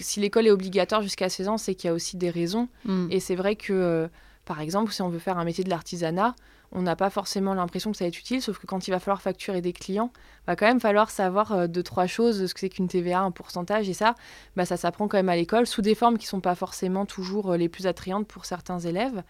[0.00, 2.68] si l'école est obligatoire jusqu'à 16 ans, c'est qu'il y a aussi des raisons.
[2.84, 3.08] Mm.
[3.10, 4.08] Et c'est vrai que,
[4.44, 6.34] par exemple, si on veut faire un métier de l'artisanat,
[6.72, 9.00] on n'a pas forcément l'impression que ça va être utile, sauf que quand il va
[9.00, 10.12] falloir facturer des clients,
[10.46, 13.32] va quand même falloir savoir euh, deux, trois choses, ce que c'est qu'une TVA, un
[13.32, 14.14] pourcentage, et ça,
[14.56, 17.06] bah, ça s'apprend quand même à l'école, sous des formes qui ne sont pas forcément
[17.06, 19.22] toujours euh, les plus attrayantes pour certains élèves.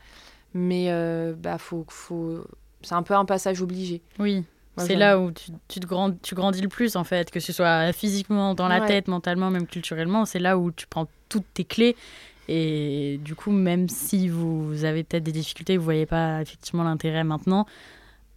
[0.52, 2.44] Mais euh, bah, faut, faut...
[2.82, 4.02] c'est un peu un passage obligé.
[4.18, 4.44] Oui.
[4.76, 7.52] C'est là où tu, tu, te grand, tu grandis le plus, en fait, que ce
[7.52, 10.24] soit physiquement, dans la tête, mentalement, même culturellement.
[10.24, 11.96] C'est là où tu prends toutes tes clés
[12.48, 16.82] et du coup, même si vous avez peut-être des difficultés, vous ne voyez pas effectivement
[16.82, 17.66] l'intérêt maintenant,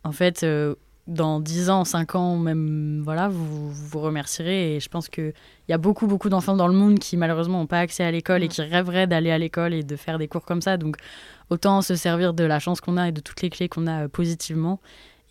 [0.03, 0.75] en fait, euh,
[1.07, 4.75] dans 10 ans, 5 ans, même, voilà, vous vous remercierez.
[4.75, 5.33] Et je pense qu'il
[5.67, 8.43] y a beaucoup, beaucoup d'enfants dans le monde qui, malheureusement, n'ont pas accès à l'école
[8.43, 8.49] et mm.
[8.49, 10.77] qui rêveraient d'aller à l'école et de faire des cours comme ça.
[10.77, 10.97] Donc,
[11.49, 14.03] autant se servir de la chance qu'on a et de toutes les clés qu'on a
[14.03, 14.79] euh, positivement.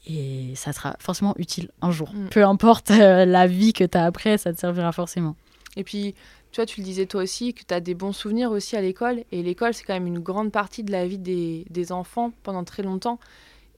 [0.07, 2.13] Et ça sera forcément utile un jour.
[2.13, 2.29] Mm.
[2.29, 5.37] Peu importe euh, la vie que tu as après, ça te servira forcément.
[5.77, 6.15] Et puis,
[6.53, 8.83] tu vois, tu le disais toi aussi, que tu as des bons souvenirs aussi à
[8.83, 9.25] l'école.
[9.33, 12.83] Et l'école, c'est quand même une grande partie de la vie des, enfants pendant très
[12.83, 13.19] longtemps.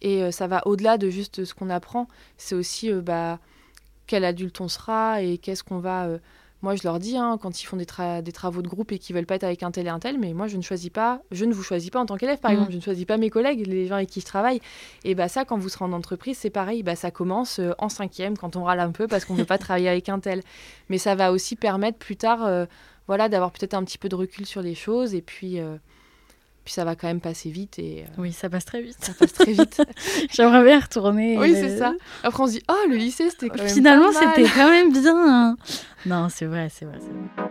[0.03, 2.09] Et euh, ça va au-delà de juste ce qu'on apprend.
[2.37, 3.39] C'est aussi euh, bah,
[4.09, 6.19] quel adulte on sera et qu'est-ce qu'on va euh,
[6.65, 7.87] moi, je leur dis, hein, quand ils font des,
[8.23, 10.19] des, travaux de groupe et qu'ils veulent pas être avec un tel et un tel,
[10.19, 12.51] mais moi, je ne choisis pas, je ne vous choisis pas en tant qu'élève, par
[12.51, 12.55] mm.
[12.55, 14.61] exemple, je ne choisis pas mes collègues, les gens avec qui je travaille.
[15.05, 17.91] Et bah ça, quand vous serez en entreprise, c'est pareil, bah ça commence euh, en
[17.91, 20.41] cinquième, quand on râle un peu parce qu'on ne veut pas travailler avec un tel.
[20.89, 22.65] Mais ça va aussi permettre plus tard, euh,
[23.09, 25.61] voilà, d'avoir peut-être un petit peu de recul sur les choses et puis.
[25.61, 25.77] Euh,
[26.65, 28.05] Puis ça va quand même passer vite et.
[28.17, 28.97] Oui, ça passe très vite.
[28.99, 29.83] Ça passe très vite.
[30.33, 31.37] J'aimerais bien retourner.
[31.39, 31.93] Oui, c'est ça.
[32.23, 33.69] Après, on se dit, oh, le lycée, c'était quand même.
[33.69, 35.15] Finalement, c'était quand même bien.
[35.15, 35.57] Hein.
[36.07, 37.51] Non, c'est vrai, c'est vrai, c'est vrai.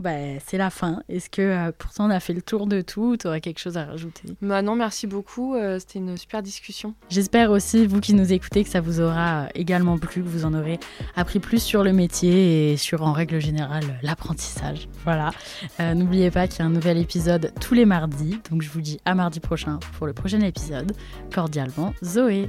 [0.00, 1.02] Bah, c'est la fin.
[1.10, 3.76] Est-ce que euh, pourtant on a fait le tour de tout Tu aurais quelque chose
[3.76, 4.34] à rajouter?
[4.40, 5.54] Bah Non, merci beaucoup.
[5.54, 6.94] Euh, c'était une super discussion.
[7.10, 10.46] J'espère aussi, vous qui nous écoutez, que ça vous aura euh, également plu, que vous
[10.46, 10.80] en aurez
[11.16, 14.88] appris plus sur le métier et sur, en règle générale, l'apprentissage.
[15.04, 15.30] Voilà.
[15.78, 18.38] N'oubliez pas qu'il y a un nouvel épisode tous les mardis.
[18.50, 20.92] Donc je vous dis à mardi prochain pour le prochain épisode.
[21.32, 22.48] Cordialement, Zoé.